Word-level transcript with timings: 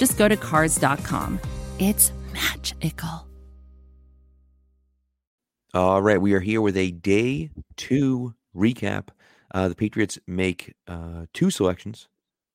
just 0.00 0.16
go 0.16 0.26
to 0.26 0.36
Cars.com. 0.36 1.38
It's 1.78 2.10
magical. 2.32 3.28
All 5.74 6.00
right, 6.00 6.20
we 6.20 6.32
are 6.32 6.40
here 6.40 6.62
with 6.62 6.76
a 6.78 6.90
day 6.90 7.50
two 7.76 8.34
recap. 8.56 9.08
Uh, 9.52 9.68
the 9.68 9.74
Patriots 9.74 10.18
make 10.26 10.74
uh, 10.88 11.26
two 11.34 11.50
selections 11.50 12.08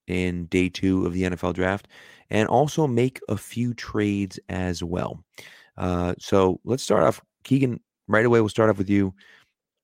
in 0.08 0.48
day 0.48 0.70
two 0.70 1.06
of 1.06 1.14
the 1.14 1.22
NFL 1.22 1.54
draft 1.54 1.88
and 2.32 2.50
also 2.50 2.88
make 2.88 3.20
a 3.30 3.38
few 3.38 3.76
trades 3.76 4.40
as 4.50 4.84
well. 4.84 5.24
Uh, 5.78 6.16
so 6.18 6.60
let's 6.64 6.82
start 6.82 7.04
off. 7.04 7.22
Keagan, 7.44 7.80
right 8.08 8.26
away, 8.26 8.42
we'll 8.42 8.50
start 8.50 8.72
off 8.72 8.80
with 8.80 8.90
you. 8.90 9.14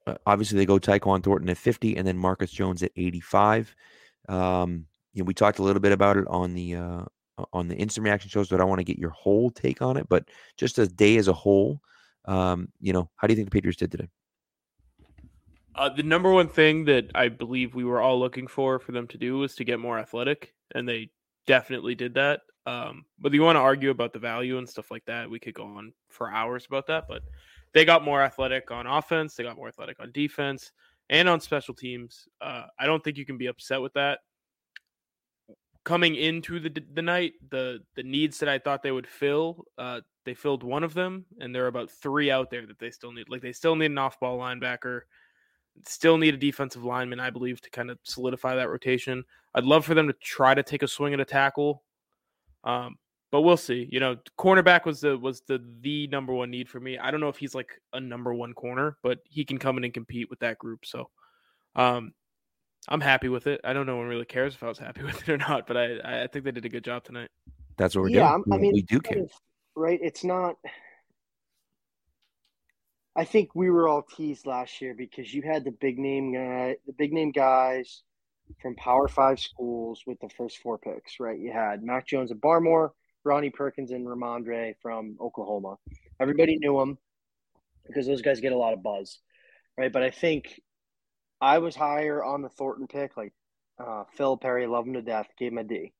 Uh, 0.07 0.15
obviously, 0.25 0.57
they 0.57 0.65
go 0.65 0.79
Tyquan 0.79 1.23
Thornton 1.23 1.49
at 1.49 1.57
50 1.57 1.95
and 1.95 2.07
then 2.07 2.17
Marcus 2.17 2.49
Jones 2.49 2.81
at 2.81 2.91
85. 2.95 3.75
Um, 4.29 4.87
you 5.13 5.21
know, 5.21 5.27
we 5.27 5.35
talked 5.35 5.59
a 5.59 5.63
little 5.63 5.79
bit 5.79 5.91
about 5.91 6.17
it 6.17 6.25
on 6.27 6.55
the 6.55 6.75
uh, 6.75 7.05
on 7.53 7.67
the 7.67 7.75
instant 7.75 8.03
reaction 8.03 8.29
shows, 8.29 8.49
but 8.49 8.61
I 8.61 8.65
want 8.65 8.79
to 8.79 8.85
get 8.85 8.97
your 8.97 9.11
whole 9.11 9.51
take 9.51 9.81
on 9.81 9.97
it. 9.97 10.07
But 10.09 10.29
just 10.57 10.79
a 10.79 10.87
day 10.87 11.17
as 11.17 11.27
a 11.27 11.33
whole, 11.33 11.81
um, 12.25 12.69
you 12.79 12.93
know, 12.93 13.09
how 13.15 13.27
do 13.27 13.33
you 13.33 13.35
think 13.35 13.49
the 13.49 13.55
Patriots 13.55 13.79
did 13.79 13.91
today? 13.91 14.09
Uh, 15.75 15.89
the 15.89 16.03
number 16.03 16.31
one 16.31 16.49
thing 16.49 16.85
that 16.85 17.09
I 17.15 17.29
believe 17.29 17.73
we 17.73 17.85
were 17.85 18.01
all 18.01 18.19
looking 18.19 18.47
for 18.47 18.79
for 18.79 18.91
them 18.91 19.07
to 19.07 19.17
do 19.17 19.37
was 19.37 19.55
to 19.55 19.63
get 19.63 19.79
more 19.79 19.97
athletic, 19.97 20.53
and 20.75 20.87
they 20.87 21.11
definitely 21.47 21.95
did 21.95 22.13
that. 22.15 22.41
Um, 22.65 23.05
but 23.19 23.33
you 23.33 23.41
want 23.41 23.55
to 23.55 23.61
argue 23.61 23.89
about 23.89 24.13
the 24.13 24.19
value 24.19 24.57
and 24.57 24.69
stuff 24.69 24.91
like 24.91 25.05
that, 25.05 25.29
we 25.29 25.39
could 25.39 25.53
go 25.53 25.63
on 25.63 25.93
for 26.09 26.31
hours 26.31 26.65
about 26.67 26.87
that. 26.87 27.05
But 27.07 27.23
they 27.73 27.85
got 27.85 28.03
more 28.03 28.21
athletic 28.21 28.69
on 28.69 28.85
offense, 28.85 29.35
they 29.35 29.43
got 29.43 29.55
more 29.55 29.69
athletic 29.69 29.99
on 29.99 30.11
defense, 30.11 30.71
and 31.09 31.29
on 31.29 31.39
special 31.39 31.73
teams. 31.73 32.27
Uh, 32.41 32.65
I 32.79 32.85
don't 32.85 33.03
think 33.03 33.17
you 33.17 33.25
can 33.25 33.37
be 33.37 33.47
upset 33.47 33.81
with 33.81 33.93
that. 33.93 34.19
Coming 35.83 36.15
into 36.15 36.59
the 36.59 36.69
the 36.93 37.01
night, 37.01 37.33
the 37.49 37.79
the 37.95 38.03
needs 38.03 38.37
that 38.39 38.49
I 38.49 38.59
thought 38.59 38.83
they 38.83 38.91
would 38.91 39.07
fill, 39.07 39.65
uh, 39.77 40.01
they 40.25 40.35
filled 40.35 40.63
one 40.63 40.83
of 40.83 40.93
them, 40.93 41.25
and 41.39 41.53
there 41.53 41.63
are 41.63 41.67
about 41.67 41.89
three 41.89 42.29
out 42.29 42.51
there 42.51 42.67
that 42.67 42.77
they 42.77 42.91
still 42.91 43.11
need. 43.11 43.29
Like 43.29 43.41
they 43.41 43.51
still 43.51 43.75
need 43.75 43.91
an 43.91 43.97
off 43.97 44.19
ball 44.19 44.37
linebacker, 44.37 45.01
still 45.87 46.17
need 46.17 46.35
a 46.35 46.37
defensive 46.37 46.83
lineman, 46.83 47.19
I 47.19 47.31
believe, 47.31 47.61
to 47.61 47.69
kind 47.71 47.89
of 47.89 47.97
solidify 48.03 48.55
that 48.55 48.69
rotation. 48.69 49.23
I'd 49.55 49.65
love 49.65 49.85
for 49.85 49.95
them 49.95 50.07
to 50.07 50.13
try 50.13 50.53
to 50.53 50.63
take 50.63 50.83
a 50.83 50.87
swing 50.87 51.13
at 51.13 51.19
a 51.19 51.25
tackle, 51.25 51.83
um, 52.63 52.97
but 53.31 53.41
we'll 53.41 53.57
see. 53.57 53.87
You 53.91 53.99
know, 53.99 54.17
cornerback 54.37 54.85
was 54.85 55.01
the 55.01 55.17
was 55.17 55.41
the 55.47 55.63
the 55.81 56.07
number 56.07 56.33
one 56.33 56.51
need 56.51 56.69
for 56.69 56.79
me. 56.79 56.97
I 56.97 57.09
don't 57.09 57.21
know 57.21 57.29
if 57.29 57.37
he's 57.37 57.55
like 57.55 57.71
a 57.93 57.99
number 57.99 58.33
one 58.33 58.53
corner, 58.53 58.97
but 59.01 59.19
he 59.29 59.43
can 59.43 59.57
come 59.57 59.77
in 59.77 59.83
and 59.83 59.93
compete 59.93 60.29
with 60.29 60.39
that 60.39 60.59
group. 60.59 60.85
So, 60.85 61.09
um, 61.75 62.13
I'm 62.87 63.01
happy 63.01 63.29
with 63.29 63.47
it. 63.47 63.61
I 63.63 63.73
don't 63.73 63.85
know 63.85 63.97
one 63.97 64.07
really 64.07 64.25
cares 64.25 64.55
if 64.55 64.63
I 64.63 64.67
was 64.67 64.79
happy 64.79 65.03
with 65.05 65.21
it 65.21 65.29
or 65.29 65.37
not, 65.37 65.67
but 65.67 65.77
I 65.77 66.23
I 66.23 66.27
think 66.27 66.45
they 66.45 66.51
did 66.51 66.65
a 66.65 66.69
good 66.69 66.83
job 66.83 67.03
tonight. 67.03 67.29
That's 67.77 67.95
what 67.95 68.03
we're 68.03 68.09
yeah, 68.09 68.29
doing. 68.31 68.43
I 68.51 68.57
mean, 68.57 68.73
we 68.73 68.81
do 68.81 68.99
care 68.99 69.25
right? 69.75 69.99
It's 70.01 70.23
not. 70.23 70.55
I 73.15 73.25
think 73.25 73.49
we 73.53 73.69
were 73.69 73.89
all 73.89 74.03
teased 74.03 74.45
last 74.45 74.81
year 74.81 74.93
because 74.93 75.33
you 75.33 75.41
had 75.41 75.65
the 75.65 75.71
big 75.71 75.99
name 75.99 76.33
guy, 76.33 76.77
the 76.85 76.93
big 76.93 77.11
name 77.11 77.31
guys 77.31 78.03
from 78.61 78.75
Power 78.75 79.07
Five 79.07 79.39
schools 79.39 80.03
with 80.07 80.19
the 80.21 80.29
first 80.29 80.59
four 80.59 80.77
picks, 80.77 81.19
right? 81.19 81.37
You 81.37 81.51
had 81.51 81.83
Mac 81.83 82.07
Jones 82.07 82.31
at 82.31 82.39
Barmore, 82.39 82.91
Ronnie 83.23 83.49
Perkins, 83.49 83.91
and 83.91 84.07
Rhamondre 84.07 84.75
from 84.81 85.17
Oklahoma. 85.19 85.75
Everybody 86.19 86.57
knew 86.57 86.79
them 86.79 86.97
because 87.85 88.07
those 88.07 88.21
guys 88.21 88.39
get 88.39 88.53
a 88.53 88.57
lot 88.57 88.73
of 88.73 88.83
buzz, 88.83 89.19
right? 89.77 89.91
But 89.91 90.03
I 90.03 90.11
think 90.11 90.61
I 91.41 91.57
was 91.57 91.75
higher 91.75 92.23
on 92.23 92.41
the 92.41 92.49
Thornton 92.49 92.87
pick, 92.87 93.17
like 93.17 93.33
uh, 93.79 94.03
Phil 94.15 94.37
Perry, 94.37 94.67
love 94.67 94.85
him 94.85 94.93
to 94.93 95.01
death, 95.01 95.27
gave 95.37 95.51
him 95.51 95.57
a 95.57 95.63
D. 95.63 95.91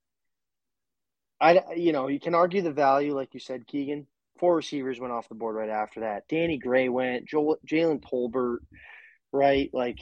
I, 1.39 1.73
you 1.75 1.91
know, 1.91 2.07
you 2.07 2.19
can 2.19 2.35
argue 2.35 2.61
the 2.61 2.71
value, 2.71 3.15
like 3.15 3.33
you 3.33 3.39
said, 3.39 3.65
Keagan. 3.67 4.05
Four 4.39 4.55
receivers 4.55 4.99
went 4.99 5.13
off 5.13 5.29
the 5.29 5.35
board 5.35 5.55
right 5.55 5.69
after 5.69 6.01
that. 6.01 6.27
Danny 6.27 6.57
Gray 6.57 6.89
went, 6.89 7.27
Joel, 7.27 7.57
Jalen 7.65 8.01
Tolbert, 8.01 8.59
right? 9.31 9.69
Like, 9.73 9.97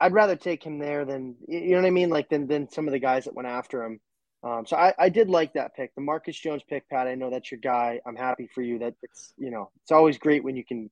I'd 0.00 0.12
rather 0.12 0.36
take 0.36 0.62
him 0.64 0.78
there 0.78 1.04
than 1.04 1.36
you 1.46 1.70
know 1.70 1.76
what 1.76 1.86
I 1.86 1.90
mean, 1.90 2.10
like 2.10 2.28
than 2.28 2.46
than 2.46 2.70
some 2.70 2.86
of 2.88 2.92
the 2.92 2.98
guys 2.98 3.24
that 3.24 3.34
went 3.34 3.48
after 3.48 3.84
him. 3.84 4.00
Um, 4.42 4.66
so 4.66 4.76
I, 4.76 4.92
I 4.98 5.08
did 5.08 5.30
like 5.30 5.54
that 5.54 5.74
pick, 5.74 5.94
the 5.94 6.02
Marcus 6.02 6.36
Jones 6.38 6.62
pick, 6.68 6.88
Pat. 6.90 7.06
I 7.06 7.14
know 7.14 7.30
that's 7.30 7.50
your 7.50 7.60
guy. 7.60 8.00
I'm 8.06 8.16
happy 8.16 8.48
for 8.54 8.60
you. 8.60 8.78
That 8.80 8.94
it's 9.02 9.32
you 9.38 9.50
know 9.50 9.70
it's 9.82 9.92
always 9.92 10.18
great 10.18 10.44
when 10.44 10.56
you 10.56 10.64
can 10.64 10.90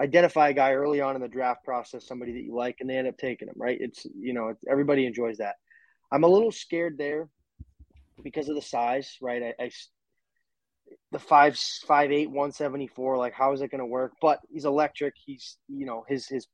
identify 0.00 0.50
a 0.50 0.54
guy 0.54 0.72
early 0.72 1.00
on 1.00 1.16
in 1.16 1.22
the 1.22 1.28
draft 1.28 1.64
process, 1.64 2.06
somebody 2.06 2.32
that 2.32 2.42
you 2.42 2.54
like, 2.54 2.76
and 2.80 2.88
they 2.88 2.96
end 2.96 3.08
up 3.08 3.18
taking 3.18 3.48
him. 3.48 3.54
Right? 3.56 3.78
It's 3.80 4.06
you 4.18 4.32
know 4.32 4.48
it's, 4.48 4.64
everybody 4.70 5.06
enjoys 5.06 5.38
that. 5.38 5.56
I'm 6.10 6.24
a 6.24 6.28
little 6.28 6.52
scared 6.52 6.96
there 6.98 7.28
because 8.22 8.48
of 8.48 8.54
the 8.54 8.62
size, 8.62 9.16
right? 9.20 9.54
I, 9.58 9.64
I 9.64 9.70
the 11.12 11.18
five 11.18 11.58
five 11.86 12.12
eight 12.12 12.30
one 12.30 12.52
seventy 12.52 12.86
four. 12.86 13.16
Like, 13.16 13.34
how 13.34 13.52
is 13.52 13.60
it 13.60 13.70
going 13.70 13.80
to 13.80 13.86
work? 13.86 14.12
But 14.20 14.40
he's 14.50 14.64
electric. 14.64 15.14
He's 15.24 15.56
you 15.68 15.86
know 15.86 16.04
his 16.08 16.26
his 16.26 16.46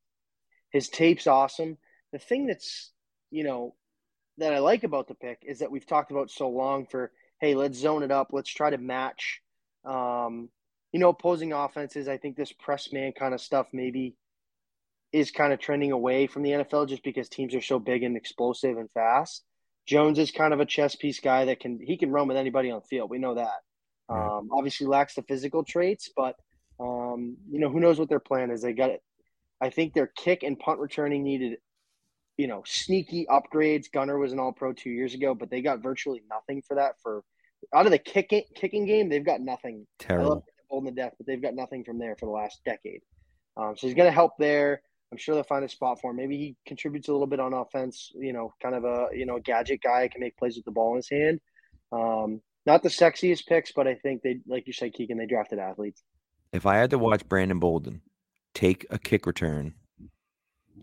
his 0.70 0.88
tape's 0.88 1.26
awesome. 1.26 1.78
The 2.12 2.18
thing 2.18 2.46
that's 2.46 2.92
you 3.30 3.44
know 3.44 3.74
that 4.38 4.52
I 4.52 4.58
like 4.58 4.84
about 4.84 5.08
the 5.08 5.14
pick 5.14 5.38
is 5.46 5.60
that 5.60 5.70
we've 5.70 5.86
talked 5.86 6.10
about 6.10 6.30
so 6.30 6.48
long 6.48 6.86
for 6.86 7.12
hey, 7.40 7.54
let's 7.54 7.78
zone 7.78 8.02
it 8.02 8.10
up. 8.10 8.28
Let's 8.32 8.52
try 8.52 8.70
to 8.70 8.78
match. 8.78 9.40
Um, 9.84 10.48
you 10.94 11.00
know, 11.00 11.08
opposing 11.08 11.52
offenses. 11.52 12.06
I 12.06 12.18
think 12.18 12.36
this 12.36 12.52
press 12.52 12.92
man 12.92 13.10
kind 13.18 13.34
of 13.34 13.40
stuff 13.40 13.66
maybe 13.72 14.14
is 15.12 15.32
kind 15.32 15.52
of 15.52 15.58
trending 15.58 15.90
away 15.90 16.28
from 16.28 16.44
the 16.44 16.50
NFL 16.50 16.88
just 16.88 17.02
because 17.02 17.28
teams 17.28 17.52
are 17.56 17.60
so 17.60 17.80
big 17.80 18.04
and 18.04 18.16
explosive 18.16 18.78
and 18.78 18.88
fast. 18.92 19.42
Jones 19.86 20.20
is 20.20 20.30
kind 20.30 20.54
of 20.54 20.60
a 20.60 20.64
chess 20.64 20.94
piece 20.94 21.18
guy 21.18 21.46
that 21.46 21.58
can 21.58 21.80
he 21.82 21.96
can 21.96 22.12
run 22.12 22.28
with 22.28 22.36
anybody 22.36 22.70
on 22.70 22.78
the 22.78 22.86
field. 22.86 23.10
We 23.10 23.18
know 23.18 23.34
that. 23.34 23.58
Um, 24.08 24.50
obviously 24.52 24.86
lacks 24.86 25.14
the 25.16 25.22
physical 25.22 25.64
traits, 25.64 26.10
but 26.16 26.36
um, 26.78 27.38
you 27.50 27.58
know 27.58 27.70
who 27.70 27.80
knows 27.80 27.98
what 27.98 28.08
their 28.08 28.20
plan 28.20 28.52
is. 28.52 28.62
They 28.62 28.72
got 28.72 28.90
it. 28.90 29.02
I 29.60 29.70
think 29.70 29.94
their 29.94 30.06
kick 30.06 30.44
and 30.44 30.56
punt 30.56 30.78
returning 30.78 31.24
needed, 31.24 31.58
you 32.36 32.46
know, 32.46 32.62
sneaky 32.64 33.26
upgrades. 33.28 33.90
Gunner 33.90 34.16
was 34.16 34.32
an 34.32 34.38
All 34.38 34.52
Pro 34.52 34.72
two 34.72 34.90
years 34.90 35.14
ago, 35.14 35.34
but 35.34 35.50
they 35.50 35.60
got 35.60 35.82
virtually 35.82 36.22
nothing 36.30 36.62
for 36.62 36.76
that. 36.76 37.00
For 37.02 37.24
out 37.74 37.86
of 37.86 37.90
the 37.90 37.98
kicking 37.98 38.44
kicking 38.54 38.86
game, 38.86 39.08
they've 39.08 39.26
got 39.26 39.40
nothing. 39.40 39.88
Terrible. 39.98 40.44
Holding 40.68 40.94
the 40.94 41.00
death, 41.00 41.14
but 41.16 41.26
they've 41.26 41.42
got 41.42 41.54
nothing 41.54 41.84
from 41.84 41.98
there 41.98 42.16
for 42.16 42.26
the 42.26 42.32
last 42.32 42.60
decade. 42.64 43.02
Um, 43.56 43.74
so 43.76 43.86
he's 43.86 43.94
going 43.94 44.08
to 44.08 44.14
help 44.14 44.32
there. 44.38 44.82
I'm 45.12 45.18
sure 45.18 45.34
they'll 45.34 45.44
find 45.44 45.64
a 45.64 45.68
spot 45.68 46.00
for 46.00 46.10
him. 46.10 46.16
Maybe 46.16 46.36
he 46.36 46.56
contributes 46.66 47.08
a 47.08 47.12
little 47.12 47.26
bit 47.26 47.38
on 47.38 47.52
offense. 47.52 48.10
You 48.14 48.32
know, 48.32 48.52
kind 48.60 48.74
of 48.74 48.84
a 48.84 49.08
you 49.12 49.26
know 49.26 49.38
gadget 49.38 49.80
guy 49.82 50.08
can 50.08 50.20
make 50.20 50.36
plays 50.36 50.56
with 50.56 50.64
the 50.64 50.72
ball 50.72 50.90
in 50.92 50.96
his 50.96 51.08
hand. 51.08 51.40
Um, 51.92 52.40
not 52.66 52.82
the 52.82 52.88
sexiest 52.88 53.46
picks, 53.46 53.72
but 53.72 53.86
I 53.86 53.94
think 53.94 54.22
they, 54.22 54.40
like 54.46 54.66
you 54.66 54.72
said, 54.72 54.94
Keagan, 54.94 55.18
they 55.18 55.26
drafted 55.26 55.58
athletes. 55.58 56.02
If 56.52 56.66
I 56.66 56.76
had 56.76 56.90
to 56.90 56.98
watch 56.98 57.28
Brandon 57.28 57.58
Bolden 57.58 58.00
take 58.54 58.86
a 58.90 58.98
kick 58.98 59.26
return 59.26 59.74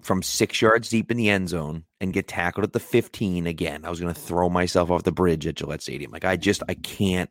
from 0.01 0.21
six 0.21 0.61
yards 0.61 0.89
deep 0.89 1.11
in 1.11 1.17
the 1.17 1.29
end 1.29 1.49
zone 1.49 1.85
and 1.99 2.13
get 2.13 2.27
tackled 2.27 2.63
at 2.63 2.73
the 2.73 2.79
15 2.79 3.47
again, 3.47 3.83
I 3.83 3.89
was 3.89 3.99
going 3.99 4.13
to 4.13 4.19
throw 4.19 4.49
myself 4.49 4.91
off 4.91 5.03
the 5.03 5.11
bridge 5.11 5.47
at 5.47 5.55
Gillette 5.55 5.81
Stadium. 5.81 6.11
Like 6.11 6.25
I 6.25 6.37
just, 6.37 6.61
I 6.69 6.75
can't. 6.75 7.29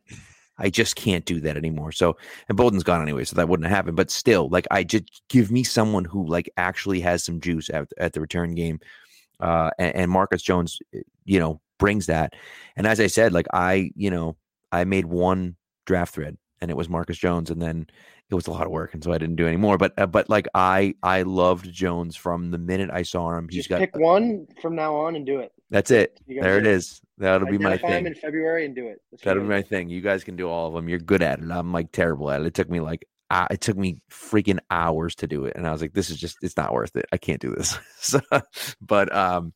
I 0.57 0.69
just 0.69 0.95
can't 0.95 1.25
do 1.25 1.39
that 1.41 1.57
anymore. 1.57 1.91
So, 1.91 2.17
and 2.47 2.57
Bolden's 2.57 2.83
gone 2.83 3.01
anyway, 3.01 3.23
so 3.23 3.35
that 3.35 3.49
wouldn't 3.49 3.67
have 3.67 3.75
happened. 3.75 3.97
But 3.97 4.11
still, 4.11 4.49
like, 4.49 4.67
I 4.69 4.83
just 4.83 5.21
give 5.29 5.51
me 5.51 5.63
someone 5.63 6.05
who 6.05 6.27
like 6.27 6.49
actually 6.57 6.99
has 7.01 7.23
some 7.23 7.39
juice 7.39 7.69
at, 7.69 7.87
at 7.97 8.13
the 8.13 8.21
return 8.21 8.53
game. 8.53 8.79
Uh, 9.39 9.71
and, 9.79 9.95
and 9.95 10.11
Marcus 10.11 10.41
Jones, 10.41 10.77
you 11.25 11.39
know, 11.39 11.59
brings 11.79 12.05
that. 12.05 12.33
And 12.75 12.85
as 12.85 12.99
I 12.99 13.07
said, 13.07 13.33
like 13.33 13.47
I, 13.53 13.91
you 13.95 14.11
know, 14.11 14.37
I 14.71 14.83
made 14.83 15.05
one 15.05 15.55
draft 15.85 16.13
thread, 16.13 16.37
and 16.61 16.69
it 16.71 16.77
was 16.77 16.87
Marcus 16.89 17.17
Jones, 17.17 17.49
and 17.49 17.61
then 17.61 17.87
it 18.29 18.35
was 18.35 18.47
a 18.47 18.51
lot 18.51 18.65
of 18.65 18.71
work, 18.71 18.93
and 18.93 19.03
so 19.03 19.11
I 19.11 19.17
didn't 19.17 19.35
do 19.35 19.47
any 19.47 19.57
more. 19.57 19.77
But 19.77 19.93
uh, 19.97 20.05
but 20.05 20.29
like 20.29 20.47
I 20.53 20.95
I 21.03 21.23
loved 21.23 21.71
Jones 21.71 22.15
from 22.15 22.51
the 22.51 22.57
minute 22.57 22.89
I 22.91 23.03
saw 23.03 23.35
him. 23.35 23.47
He's 23.49 23.59
Just 23.59 23.69
got 23.69 23.79
pick 23.79 23.95
one 23.95 24.47
from 24.61 24.75
now 24.75 24.95
on 24.95 25.15
and 25.15 25.25
do 25.25 25.39
it. 25.39 25.51
that's 25.69 25.91
it. 25.91 26.19
There 26.27 26.57
it. 26.57 26.67
is. 26.67 27.01
That'll 27.17 27.47
be 27.47 27.57
my 27.57 27.77
thing. 27.77 28.05
in 28.07 28.15
February 28.15 28.65
and 28.65 28.75
do 28.75 28.87
it. 28.87 29.01
That's 29.11 29.23
That'll 29.23 29.43
be 29.43 29.49
my 29.49 29.61
thing. 29.61 29.89
You 29.89 30.01
guys 30.01 30.23
can 30.23 30.35
do 30.35 30.49
all 30.49 30.67
of 30.67 30.73
them. 30.73 30.89
You're 30.89 30.99
good 30.99 31.21
at 31.21 31.39
it. 31.39 31.51
I'm 31.51 31.71
like 31.71 31.91
terrible 31.91 32.31
at 32.31 32.41
it. 32.41 32.47
It 32.47 32.53
took 32.53 32.69
me 32.69 32.79
like 32.79 33.05
uh, 33.29 33.47
it 33.49 33.61
took 33.61 33.77
me 33.77 34.01
freaking 34.09 34.59
hours 34.69 35.15
to 35.15 35.27
do 35.27 35.45
it, 35.45 35.55
and 35.55 35.67
I 35.67 35.71
was 35.71 35.81
like, 35.81 35.93
this 35.93 36.09
is 36.09 36.17
just 36.17 36.37
it's 36.41 36.57
not 36.57 36.73
worth 36.73 36.95
it. 36.95 37.05
I 37.11 37.17
can't 37.17 37.39
do 37.39 37.53
this. 37.55 37.79
so, 37.99 38.19
but 38.81 39.13
um, 39.15 39.53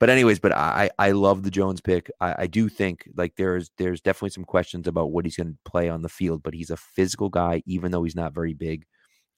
but 0.00 0.10
anyways, 0.10 0.38
but 0.38 0.52
I 0.52 0.90
I 0.98 1.10
love 1.10 1.42
the 1.42 1.50
Jones 1.50 1.80
pick. 1.80 2.10
I, 2.20 2.34
I 2.40 2.46
do 2.46 2.68
think 2.68 3.08
like 3.16 3.34
there's 3.36 3.70
there's 3.78 4.00
definitely 4.00 4.30
some 4.30 4.44
questions 4.44 4.86
about 4.86 5.10
what 5.10 5.24
he's 5.24 5.36
going 5.36 5.52
to 5.52 5.70
play 5.70 5.88
on 5.88 6.02
the 6.02 6.08
field, 6.08 6.42
but 6.42 6.54
he's 6.54 6.70
a 6.70 6.76
physical 6.76 7.28
guy, 7.28 7.62
even 7.66 7.90
though 7.90 8.04
he's 8.04 8.16
not 8.16 8.34
very 8.34 8.54
big. 8.54 8.84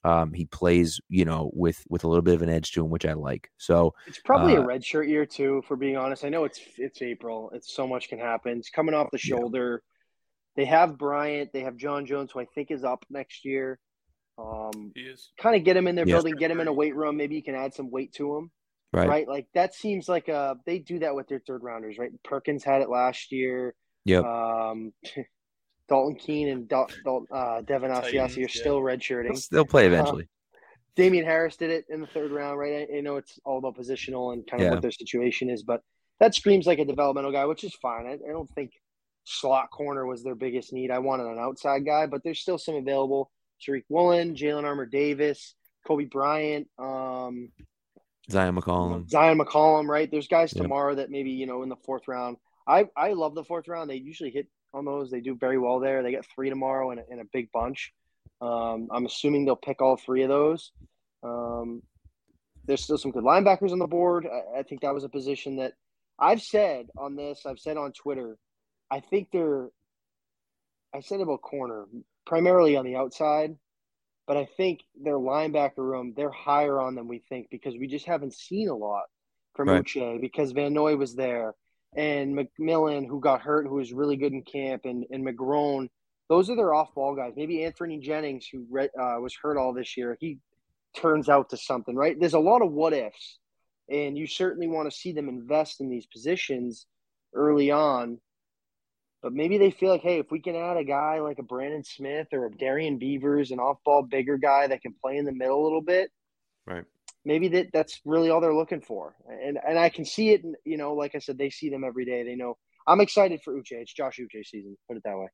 Um, 0.02 0.32
he 0.32 0.46
plays, 0.46 1.00
you 1.08 1.24
know, 1.24 1.50
with 1.52 1.84
with 1.88 2.04
a 2.04 2.08
little 2.08 2.22
bit 2.22 2.34
of 2.34 2.42
an 2.42 2.48
edge 2.48 2.72
to 2.72 2.84
him, 2.84 2.90
which 2.90 3.06
I 3.06 3.12
like. 3.14 3.50
So 3.58 3.94
it's 4.06 4.20
probably 4.20 4.56
uh, 4.56 4.62
a 4.62 4.66
red 4.66 4.84
shirt 4.84 5.08
year 5.08 5.26
too, 5.26 5.62
for 5.66 5.76
being 5.76 5.96
honest. 5.96 6.24
I 6.24 6.28
know 6.28 6.44
it's 6.44 6.60
it's 6.76 7.02
April. 7.02 7.50
It's 7.54 7.74
so 7.74 7.86
much 7.86 8.08
can 8.08 8.18
happen. 8.18 8.58
It's 8.58 8.70
coming 8.70 8.94
off 8.94 9.10
the 9.10 9.18
shoulder. 9.18 9.82
Yeah. 9.82 9.90
They 10.56 10.64
have 10.66 10.98
Bryant. 10.98 11.52
They 11.52 11.60
have 11.60 11.76
John 11.76 12.06
Jones, 12.06 12.32
who 12.32 12.40
I 12.40 12.46
think 12.54 12.70
is 12.70 12.84
up 12.84 13.04
next 13.08 13.44
year. 13.44 13.78
Um, 14.38 14.92
he 14.94 15.02
is. 15.02 15.32
Kind 15.38 15.56
of 15.56 15.64
get 15.64 15.76
him 15.76 15.86
in 15.86 15.94
their 15.94 16.06
building, 16.06 16.34
get 16.34 16.50
him 16.50 16.60
in 16.60 16.68
a 16.68 16.72
weight 16.72 16.96
room. 16.96 17.16
Maybe 17.16 17.36
you 17.36 17.42
can 17.42 17.54
add 17.54 17.74
some 17.74 17.90
weight 17.90 18.12
to 18.14 18.36
him. 18.36 18.50
Right. 18.92 19.08
right. 19.08 19.28
Like 19.28 19.46
that 19.54 19.75
seems 19.75 20.08
like 20.08 20.28
a 20.28 20.56
they 20.66 20.78
do 20.78 20.98
that 21.00 21.14
with 21.14 21.28
their 21.28 21.40
third 21.46 21.62
rounders, 21.62 21.98
right? 21.98 22.10
Perkins 22.25 22.64
had 22.64 22.82
it 22.82 22.90
last 22.90 23.31
year. 23.31 23.75
Yeah. 24.04 24.20
Um, 24.20 24.92
Dalton 25.88 26.16
Keene 26.16 26.48
and 26.48 26.69
Dal- 26.69 26.88
Dal- 27.04 27.26
uh, 27.32 27.62
Devin 27.62 27.90
Asiasi 27.90 28.38
are 28.38 28.40
yeah. 28.42 28.46
still 28.48 28.81
redshirting. 28.81 29.48
They'll 29.48 29.64
play 29.64 29.84
uh, 29.84 29.88
eventually. 29.88 30.25
Uh, 30.25 30.58
Damien 30.96 31.25
Harris 31.25 31.56
did 31.56 31.70
it 31.70 31.87
in 31.88 32.00
the 32.00 32.06
third 32.06 32.31
round, 32.31 32.58
right? 32.58 32.88
I, 32.92 32.98
I 32.98 33.00
know 33.00 33.16
it's 33.16 33.38
all 33.44 33.58
about 33.58 33.76
positional 33.76 34.32
and 34.32 34.46
kind 34.46 34.62
of 34.62 34.66
yeah. 34.66 34.72
what 34.72 34.82
their 34.82 34.90
situation 34.90 35.50
is, 35.50 35.62
but 35.62 35.82
that 36.20 36.34
screams 36.34 36.66
like 36.66 36.78
a 36.78 36.84
developmental 36.84 37.32
guy, 37.32 37.46
which 37.46 37.64
is 37.64 37.75
fine. 37.75 38.06
I, 38.06 38.12
I, 38.12 38.32
don't 38.32 38.50
think 38.50 38.72
slot 39.25 39.70
corner 39.70 40.06
was 40.06 40.22
their 40.22 40.34
biggest 40.34 40.72
need. 40.72 40.90
I 40.90 40.98
wanted 40.98 41.26
an 41.26 41.38
outside 41.38 41.84
guy, 41.86 42.06
but 42.06 42.22
there's 42.22 42.40
still 42.40 42.58
some 42.58 42.75
available. 42.75 43.31
Tariq 43.66 43.84
Woolen, 43.88 44.34
Jalen 44.34 44.64
Armour 44.64 44.86
Davis, 44.86 45.54
Coby 45.86 46.10
Bryant, 46.10 46.69
um, 46.78 47.50
Zyon 48.31 48.59
McCollum. 48.59 49.09
Zyon 49.09 49.41
McCollum, 49.41 49.87
right? 49.88 50.11
There's 50.11 50.29
guys 50.29 50.53
yep. 50.55 50.62
tomorrow 50.62 50.94
that 50.94 51.11
maybe, 51.11 51.31
you 51.31 51.47
know, 51.47 51.62
in 51.62 51.69
the 51.69 51.77
fourth 51.77 52.09
round. 52.09 52.37
I, 52.67 52.87
I 52.97 53.12
love 53.12 53.35
the 53.35 53.44
fourth 53.44 53.69
round. 53.69 53.91
They 53.91 53.97
usually 53.97 54.31
hit 54.31 54.47
on 54.73 54.85
those. 54.85 55.11
They 55.11 55.21
do 55.21 55.35
very 55.35 55.59
well 55.59 55.81
there. 55.81 56.03
They 56.03 56.12
get 56.12 56.27
three 56.35 56.50
tomorrow 56.50 56.91
in 56.93 56.99
a, 56.99 57.03
in 57.11 57.21
a 57.21 57.25
big 57.32 57.50
bunch. 57.53 57.93
Um, 58.41 58.88
I'm 58.91 59.06
assuming 59.06 59.44
they'll 59.44 59.56
pick 59.56 59.82
all 59.82 59.97
three 59.97 60.23
of 60.23 60.29
those. 60.29 60.73
Um, 61.23 61.82
there's 62.65 62.82
still 62.82 62.99
some 62.99 63.11
good 63.11 63.25
linebackers 63.25 63.73
on 63.73 63.79
the 63.79 63.87
board. 63.87 64.27
I, 64.27 64.61
I, 64.61 64.62
think 64.62 64.82
that 64.82 64.94
was 64.94 65.05
a 65.05 65.09
position 65.09 65.56
that 65.56 65.73
I've 66.19 66.41
said 66.41 66.87
on 66.97 67.17
this. 67.17 67.44
I've 67.44 67.59
said 67.59 67.77
on 67.77 67.93
Twitter. 67.93 68.38
I 68.91 69.00
think 69.00 69.29
they're. 69.32 69.69
I 70.94 71.00
said 71.00 71.21
about 71.21 71.43
corner 71.43 71.87
primarily 72.27 72.77
on 72.77 72.85
the 72.85 72.97
outside, 72.97 73.56
but 74.31 74.37
I 74.37 74.44
think 74.56 74.85
their 74.94 75.19
linebacker 75.19 75.79
room 75.79 76.15
they're 76.17 76.31
higher 76.31 76.81
on 76.81 76.94
than 76.94 77.09
we 77.09 77.19
think 77.29 77.49
because 77.50 77.75
we 77.77 77.88
just 77.88 78.06
haven't 78.06 78.32
seen 78.32 78.69
a 78.69 78.77
lot 78.77 79.06
from 79.56 79.69
right. 79.69 79.85
Uche 79.85 80.21
because 80.21 80.53
Van 80.53 80.73
Noy 80.73 80.94
was 80.94 81.17
there 81.17 81.56
and 81.97 82.38
McMillan, 82.38 83.09
who 83.09 83.19
got 83.19 83.41
hurt, 83.41 83.67
who 83.67 83.75
was 83.75 83.93
really 83.93 84.15
good 84.15 84.32
in 84.32 84.43
camp, 84.43 84.82
and, 84.85 85.05
and 85.11 85.27
McGrone. 85.27 85.88
Those 86.29 86.49
are 86.49 86.55
their 86.55 86.73
off 86.73 86.94
ball 86.94 87.17
guys. 87.17 87.32
Maybe 87.35 87.65
Anthony 87.65 87.99
Jennings, 87.99 88.47
who 88.47 88.65
re- 88.71 88.91
uh, 88.97 89.17
was 89.19 89.35
hurt 89.43 89.59
all 89.59 89.75
this 89.75 89.97
year, 89.97 90.17
he 90.21 90.38
turns 90.94 91.29
out 91.29 91.50
to 91.50 91.56
something, 91.56 91.97
right? 91.97 92.15
There's 92.17 92.35
a 92.35 92.38
lot 92.38 92.62
of 92.62 92.71
what 92.71 92.93
ifs, 92.93 93.41
and 93.88 94.17
you 94.17 94.29
certainly 94.29 94.69
want 94.69 94.88
to 94.88 94.97
see 94.97 95.11
them 95.11 95.29
invest 95.29 95.81
in 95.81 95.91
these 95.91 96.06
positions 96.06 96.87
early 97.35 97.73
on. 97.73 98.21
But 99.22 99.32
maybe 99.34 99.58
they 99.58 99.70
feel 99.70 99.90
like, 99.90 100.00
hey, 100.00 100.19
if 100.19 100.31
we 100.31 100.40
can 100.40 100.56
add 100.56 100.78
a 100.78 100.84
guy 100.84 101.20
like 101.20 101.38
a 101.38 101.43
Brandon 101.43 101.84
Smith 101.84 102.28
or 102.32 102.46
a 102.46 102.50
Darrian 102.50 102.99
Beavers, 102.99 103.50
an 103.50 103.58
off 103.58 103.78
ball 103.84 104.02
bigger 104.02 104.38
guy 104.38 104.67
that 104.67 104.81
can 104.81 104.94
play 104.94 105.19
in 105.19 105.26
the 105.26 105.32
middle 105.32 105.62
a 105.62 105.64
little 105.64 105.82
bit, 105.82 106.11
right? 106.67 106.84
maybe 107.25 107.49
that 107.49 107.69
that's 107.72 108.00
really 108.05 108.31
all 108.31 108.40
they're 108.40 108.55
looking 108.55 108.81
for. 108.81 109.14
And 109.28 109.58
and 109.67 109.78
I 109.78 109.88
can 109.88 110.05
see 110.05 110.31
it. 110.31 110.43
You 110.64 110.76
know, 110.76 110.94
like 110.94 111.14
I 111.14 111.19
said, 111.19 111.38
they 111.38 111.50
see 111.50 111.70
them 111.70 111.84
every 111.84 112.05
day. 112.05 112.22
They 112.22 112.34
know. 112.34 112.56
I'm 112.87 113.00
excited 113.00 113.40
for 113.44 113.55
Uche. 113.55 113.72
It's 113.72 113.93
Josh 113.93 114.19
Uche 114.19 114.44
season. 114.44 114.76
Put 114.88 114.96
it 114.96 115.02
that 115.05 115.19
way. 115.19 115.28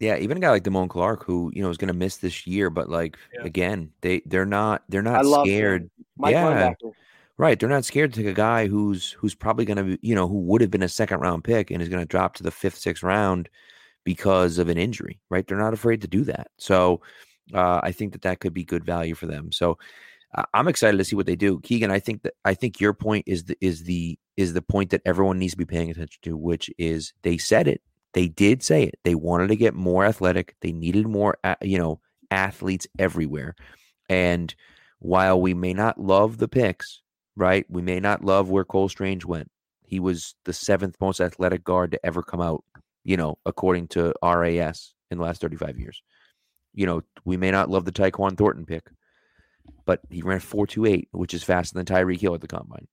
Yeah, 0.00 0.16
even 0.16 0.36
a 0.36 0.40
guy 0.40 0.50
like 0.50 0.62
Damone 0.62 0.88
Clark, 0.88 1.24
who 1.24 1.50
you 1.54 1.62
know 1.62 1.70
is 1.70 1.76
going 1.76 1.88
to 1.88 1.94
miss 1.94 2.18
this 2.18 2.46
year, 2.46 2.70
but 2.70 2.88
like 2.88 3.18
yeah. 3.34 3.44
again, 3.44 3.90
they 4.00 4.22
they're 4.26 4.46
not 4.46 4.82
they're 4.88 5.02
not 5.02 5.24
scared. 5.24 5.90
yeah, 6.24 6.74
right. 7.38 7.58
They're 7.58 7.68
not 7.68 7.84
scared 7.84 8.12
to 8.12 8.20
take 8.20 8.30
a 8.30 8.34
guy 8.34 8.66
who's 8.66 9.12
who's 9.12 9.34
probably 9.34 9.64
going 9.64 9.78
to 9.78 9.84
be 9.84 9.98
you 10.02 10.14
know 10.14 10.28
who 10.28 10.40
would 10.40 10.60
have 10.60 10.70
been 10.70 10.82
a 10.82 10.88
second 10.88 11.20
round 11.20 11.44
pick 11.44 11.70
and 11.70 11.82
is 11.82 11.88
going 11.88 12.02
to 12.02 12.06
drop 12.06 12.34
to 12.34 12.42
the 12.42 12.50
fifth 12.50 12.78
sixth 12.78 13.02
round 13.02 13.48
because 14.04 14.58
of 14.58 14.68
an 14.68 14.78
injury. 14.78 15.20
Right. 15.30 15.46
They're 15.46 15.58
not 15.58 15.74
afraid 15.74 16.02
to 16.02 16.08
do 16.08 16.24
that. 16.24 16.48
So 16.58 17.00
uh, 17.54 17.80
I 17.82 17.92
think 17.92 18.12
that 18.12 18.22
that 18.22 18.40
could 18.40 18.54
be 18.54 18.64
good 18.64 18.84
value 18.84 19.14
for 19.14 19.26
them. 19.26 19.52
So 19.52 19.78
I'm 20.52 20.68
excited 20.68 20.98
to 20.98 21.04
see 21.04 21.16
what 21.16 21.26
they 21.26 21.36
do. 21.36 21.58
Keagan, 21.60 21.90
I 21.90 21.98
think 21.98 22.22
that 22.22 22.34
I 22.44 22.52
think 22.54 22.80
your 22.80 22.92
point 22.92 23.24
is 23.26 23.44
the 23.44 23.56
is 23.60 23.84
the 23.84 24.18
is 24.36 24.52
the 24.52 24.62
point 24.62 24.90
that 24.90 25.02
everyone 25.06 25.38
needs 25.38 25.54
to 25.54 25.58
be 25.58 25.64
paying 25.64 25.90
attention 25.90 26.20
to, 26.22 26.36
which 26.36 26.70
is 26.76 27.14
they 27.22 27.38
said 27.38 27.66
it. 27.66 27.80
They 28.12 28.28
did 28.28 28.62
say 28.62 28.84
it. 28.84 28.98
They 29.04 29.14
wanted 29.14 29.48
to 29.48 29.56
get 29.56 29.74
more 29.74 30.04
athletic. 30.04 30.54
They 30.60 30.72
needed 30.72 31.06
more, 31.06 31.38
you 31.62 31.78
know, 31.78 32.00
athletes 32.30 32.86
everywhere. 32.98 33.54
And 34.08 34.54
while 34.98 35.40
we 35.40 35.54
may 35.54 35.72
not 35.72 36.00
love 36.00 36.38
the 36.38 36.48
picks, 36.48 37.00
right? 37.38 37.64
We 37.68 37.82
may 37.82 38.00
not 38.00 38.24
love 38.24 38.50
where 38.50 38.64
Cole 38.64 38.88
Strange 38.88 39.24
went. 39.24 39.50
He 39.82 40.00
was 40.00 40.34
the 40.44 40.52
seventh 40.52 40.96
most 41.00 41.20
athletic 41.20 41.64
guard 41.64 41.92
to 41.92 42.06
ever 42.06 42.22
come 42.22 42.40
out, 42.40 42.62
you 43.04 43.16
know, 43.16 43.38
according 43.46 43.88
to 43.88 44.12
RAS 44.22 44.94
in 45.10 45.18
the 45.18 45.24
last 45.24 45.40
35 45.40 45.78
years. 45.78 46.02
You 46.74 46.86
know, 46.86 47.02
we 47.24 47.36
may 47.36 47.50
not 47.50 47.70
love 47.70 47.86
the 47.86 47.92
Tyquan 47.92 48.36
Thornton 48.36 48.66
pick 48.66 48.90
but 49.84 50.00
he 50.10 50.22
ran 50.22 50.40
428, 50.40 51.08
which 51.12 51.34
is 51.34 51.42
faster 51.42 51.74
than 51.74 51.86
Tyreek 51.86 52.20
Hill 52.20 52.34
at 52.34 52.40
the 52.40 52.46
combine. 52.46 52.86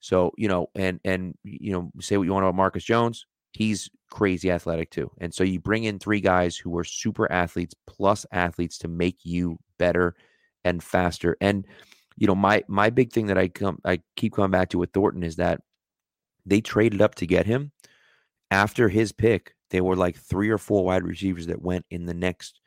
So, 0.00 0.32
you 0.36 0.48
know, 0.48 0.68
and 0.74 0.98
and 1.04 1.34
you 1.44 1.72
know, 1.72 1.90
say 2.00 2.16
what 2.16 2.24
you 2.24 2.32
want 2.32 2.44
about 2.44 2.54
Marcus 2.54 2.84
Jones, 2.84 3.26
he's 3.52 3.90
crazy 4.10 4.50
athletic 4.50 4.90
too. 4.90 5.10
And 5.18 5.32
so 5.32 5.44
you 5.44 5.60
bring 5.60 5.84
in 5.84 5.98
three 5.98 6.20
guys 6.20 6.56
who 6.56 6.76
are 6.78 6.84
super 6.84 7.30
athletes 7.30 7.74
plus 7.86 8.26
athletes 8.32 8.78
to 8.78 8.88
make 8.88 9.18
you 9.22 9.58
better 9.78 10.16
and 10.64 10.82
faster. 10.82 11.36
And 11.40 11.66
you 12.16 12.26
know, 12.26 12.34
my 12.34 12.64
my 12.68 12.90
big 12.90 13.12
thing 13.12 13.26
that 13.26 13.38
I 13.38 13.48
come 13.48 13.80
I 13.84 14.00
keep 14.16 14.34
coming 14.34 14.50
back 14.50 14.70
to 14.70 14.78
with 14.78 14.92
Thornton 14.92 15.22
is 15.22 15.36
that 15.36 15.60
they 16.46 16.60
traded 16.60 17.00
up 17.00 17.14
to 17.16 17.26
get 17.26 17.46
him. 17.46 17.72
After 18.50 18.88
his 18.88 19.12
pick, 19.12 19.54
there 19.70 19.84
were 19.84 19.96
like 19.96 20.16
three 20.16 20.50
or 20.50 20.58
four 20.58 20.84
wide 20.84 21.04
receivers 21.04 21.46
that 21.46 21.62
went 21.62 21.86
in 21.90 22.06
the 22.06 22.14
next 22.14 22.60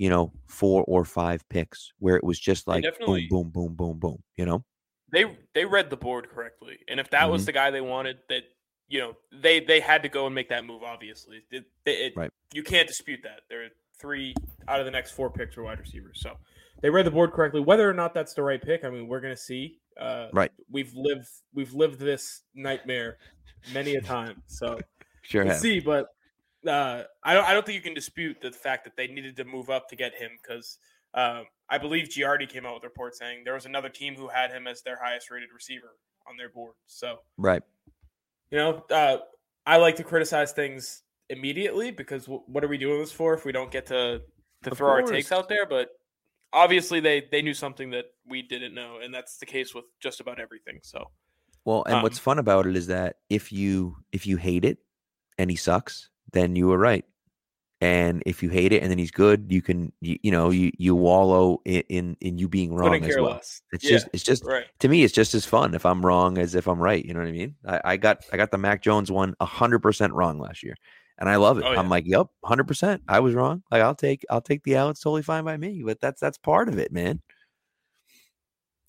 you 0.00 0.08
know, 0.08 0.32
four 0.46 0.82
or 0.84 1.04
five 1.04 1.46
picks 1.50 1.92
where 1.98 2.16
it 2.16 2.24
was 2.24 2.40
just 2.40 2.66
like 2.66 2.82
boom, 3.04 3.26
boom, 3.28 3.50
boom, 3.50 3.74
boom, 3.74 3.98
boom. 3.98 4.22
You 4.38 4.46
know, 4.46 4.64
they 5.12 5.36
they 5.54 5.66
read 5.66 5.90
the 5.90 5.96
board 5.98 6.30
correctly, 6.30 6.78
and 6.88 6.98
if 6.98 7.10
that 7.10 7.24
mm-hmm. 7.24 7.32
was 7.32 7.44
the 7.44 7.52
guy 7.52 7.70
they 7.70 7.82
wanted, 7.82 8.16
that 8.30 8.44
you 8.88 9.00
know 9.00 9.16
they 9.30 9.60
they 9.60 9.78
had 9.78 10.02
to 10.04 10.08
go 10.08 10.24
and 10.24 10.34
make 10.34 10.48
that 10.48 10.64
move. 10.64 10.82
Obviously, 10.82 11.42
it, 11.50 11.66
it, 11.84 12.14
right? 12.16 12.30
You 12.54 12.62
can't 12.62 12.88
dispute 12.88 13.20
that. 13.24 13.40
There 13.50 13.62
are 13.64 13.68
three 13.98 14.34
out 14.68 14.80
of 14.80 14.86
the 14.86 14.90
next 14.90 15.10
four 15.10 15.28
picks 15.28 15.58
are 15.58 15.64
wide 15.64 15.78
receivers, 15.78 16.18
so 16.22 16.38
they 16.82 16.90
read 16.90 17.06
the 17.06 17.10
board 17.10 17.32
correctly. 17.32 17.60
Whether 17.60 17.88
or 17.88 17.94
not 17.94 18.14
that's 18.14 18.34
the 18.34 18.42
right 18.42 18.60
pick, 18.60 18.84
I 18.84 18.90
mean, 18.90 19.08
we're 19.08 19.20
gonna 19.20 19.36
see. 19.36 19.78
Uh, 20.00 20.28
right. 20.32 20.50
We've 20.70 20.94
lived 20.94 21.28
we've 21.54 21.74
lived 21.74 21.98
this 21.98 22.42
nightmare 22.54 23.18
many 23.72 23.96
a 23.96 24.00
time, 24.00 24.42
so 24.46 24.78
sure 25.22 25.44
we'll 25.44 25.54
see. 25.54 25.80
But 25.80 26.08
uh, 26.66 27.04
I 27.22 27.34
don't 27.34 27.44
I 27.46 27.52
don't 27.52 27.64
think 27.64 27.76
you 27.76 27.82
can 27.82 27.94
dispute 27.94 28.38
the 28.40 28.52
fact 28.52 28.84
that 28.84 28.96
they 28.96 29.06
needed 29.06 29.36
to 29.36 29.44
move 29.44 29.70
up 29.70 29.88
to 29.88 29.96
get 29.96 30.14
him 30.14 30.30
because 30.42 30.78
uh, 31.14 31.42
I 31.68 31.78
believe 31.78 32.08
Giardi 32.08 32.48
came 32.48 32.66
out 32.66 32.74
with 32.74 32.84
a 32.84 32.88
report 32.88 33.14
saying 33.14 33.42
there 33.44 33.54
was 33.54 33.66
another 33.66 33.88
team 33.88 34.14
who 34.14 34.28
had 34.28 34.50
him 34.50 34.66
as 34.66 34.82
their 34.82 34.98
highest 35.02 35.30
rated 35.30 35.50
receiver 35.54 35.96
on 36.28 36.36
their 36.36 36.48
board. 36.48 36.74
So 36.86 37.18
right, 37.36 37.62
you 38.50 38.58
know, 38.58 38.84
uh, 38.90 39.18
I 39.66 39.76
like 39.76 39.96
to 39.96 40.04
criticize 40.04 40.52
things 40.52 41.02
immediately 41.28 41.90
because 41.90 42.24
w- 42.24 42.42
what 42.46 42.64
are 42.64 42.68
we 42.68 42.78
doing 42.78 42.98
this 42.98 43.12
for 43.12 43.34
if 43.34 43.44
we 43.44 43.52
don't 43.52 43.70
get 43.70 43.86
to 43.86 44.20
to 44.62 44.70
of 44.70 44.76
throw 44.76 44.88
course. 44.88 45.10
our 45.10 45.16
takes 45.16 45.32
out 45.32 45.48
there? 45.48 45.66
But 45.66 45.88
obviously 46.52 47.00
they 47.00 47.26
they 47.30 47.42
knew 47.42 47.54
something 47.54 47.90
that 47.90 48.06
we 48.26 48.42
didn't 48.42 48.74
know, 48.74 48.98
and 49.02 49.12
that's 49.14 49.38
the 49.38 49.46
case 49.46 49.74
with 49.74 49.84
just 50.00 50.20
about 50.20 50.40
everything. 50.40 50.80
So. 50.82 51.04
Well, 51.64 51.84
and 51.84 51.96
um, 51.96 52.02
what's 52.02 52.18
fun 52.18 52.38
about 52.38 52.66
it 52.66 52.74
is 52.74 52.86
that 52.86 53.16
if 53.28 53.52
you 53.52 53.96
if 54.12 54.26
you 54.26 54.36
hate 54.36 54.64
it 54.64 54.78
and 55.36 55.50
he 55.50 55.56
sucks, 55.56 56.08
then 56.32 56.56
you 56.56 56.68
were 56.68 56.78
right. 56.78 57.04
And 57.82 58.22
if 58.26 58.42
you 58.42 58.50
hate 58.50 58.72
it 58.72 58.82
and 58.82 58.90
then 58.90 58.98
he's 58.98 59.10
good, 59.10 59.46
you 59.48 59.62
can 59.62 59.90
you, 60.02 60.18
you 60.22 60.30
know 60.30 60.50
you 60.50 60.70
you 60.76 60.94
wallow 60.94 61.62
in, 61.64 61.82
in, 61.88 62.16
in 62.20 62.36
you 62.36 62.46
being 62.46 62.74
wrong 62.74 63.02
as 63.02 63.16
well. 63.16 63.30
Less. 63.30 63.62
It's 63.72 63.84
yeah, 63.84 63.90
just 63.92 64.08
it's 64.12 64.22
just 64.22 64.44
right. 64.44 64.66
to 64.80 64.88
me 64.88 65.02
it's 65.02 65.14
just 65.14 65.34
as 65.34 65.46
fun 65.46 65.74
if 65.74 65.86
I'm 65.86 66.04
wrong 66.04 66.36
as 66.36 66.54
if 66.54 66.68
I'm 66.68 66.78
right. 66.78 67.02
You 67.02 67.14
know 67.14 67.20
what 67.20 67.28
I 67.28 67.32
mean? 67.32 67.54
I, 67.66 67.80
I 67.84 67.96
got 67.96 68.22
I 68.34 68.36
got 68.36 68.50
the 68.50 68.58
Mac 68.58 68.82
Jones 68.82 69.10
one 69.10 69.34
one 69.38 69.48
hundred 69.48 69.78
percent 69.78 70.12
wrong 70.12 70.38
last 70.38 70.62
year, 70.62 70.76
and 71.18 71.30
I 71.30 71.36
love 71.36 71.56
it. 71.56 71.64
Oh, 71.64 71.72
yeah. 71.72 71.78
I'm 71.78 71.88
like, 71.88 72.04
yep, 72.06 72.26
hundred 72.44 72.68
percent. 72.68 73.02
I 73.08 73.20
was 73.20 73.34
wrong. 73.34 73.62
Like 73.70 73.80
I'll 73.80 73.94
take 73.94 74.26
I'll 74.28 74.42
take 74.42 74.62
the 74.64 74.74
L. 74.74 74.90
It's 74.90 75.00
totally 75.00 75.22
fine 75.22 75.44
by 75.44 75.56
me. 75.56 75.82
But 75.82 76.02
that's 76.02 76.20
that's 76.20 76.36
part 76.36 76.68
of 76.68 76.78
it, 76.78 76.92
man. 76.92 77.22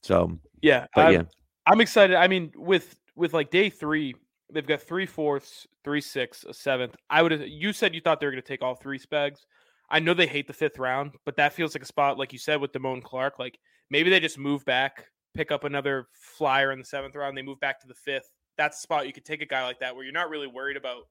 So 0.03 0.37
yeah, 0.61 0.87
I'm, 0.97 1.13
yeah, 1.13 1.21
I'm 1.65 1.79
excited. 1.79 2.17
I 2.17 2.27
mean, 2.27 2.51
with 2.57 2.97
with 3.15 3.33
like 3.33 3.51
day 3.51 3.69
three, 3.69 4.15
they've 4.53 4.65
got 4.65 4.81
three 4.81 5.05
fourths, 5.05 5.67
three 5.83 6.01
sixths, 6.01 6.45
a 6.45 6.53
seventh. 6.53 6.95
I 7.09 7.21
would. 7.21 7.47
You 7.47 7.73
said 7.73 7.95
you 7.95 8.01
thought 8.01 8.19
they 8.19 8.25
were 8.25 8.31
going 8.31 8.41
to 8.41 8.47
take 8.47 8.61
all 8.61 8.75
three 8.75 8.99
Spags. 8.99 9.39
I 9.89 9.99
know 9.99 10.13
they 10.13 10.27
hate 10.27 10.47
the 10.47 10.53
fifth 10.53 10.79
round, 10.79 11.11
but 11.25 11.35
that 11.35 11.53
feels 11.53 11.75
like 11.75 11.83
a 11.83 11.87
spot, 11.87 12.17
like 12.17 12.31
you 12.31 12.39
said, 12.39 12.61
with 12.61 12.71
Damone 12.71 13.03
Clark. 13.03 13.39
Like 13.39 13.59
maybe 13.89 14.09
they 14.09 14.21
just 14.21 14.37
move 14.37 14.63
back, 14.63 15.05
pick 15.33 15.51
up 15.51 15.65
another 15.65 16.07
flyer 16.13 16.71
in 16.71 16.79
the 16.79 16.85
seventh 16.85 17.15
round. 17.15 17.37
They 17.37 17.41
move 17.41 17.59
back 17.59 17.81
to 17.81 17.87
the 17.87 17.93
fifth. 17.93 18.31
that's 18.57 18.77
a 18.77 18.81
spot 18.81 19.05
you 19.05 19.13
could 19.13 19.25
take 19.25 19.41
a 19.41 19.45
guy 19.45 19.63
like 19.63 19.79
that 19.79 19.95
where 19.95 20.05
you're 20.05 20.13
not 20.13 20.29
really 20.29 20.47
worried 20.47 20.77
about 20.77 21.03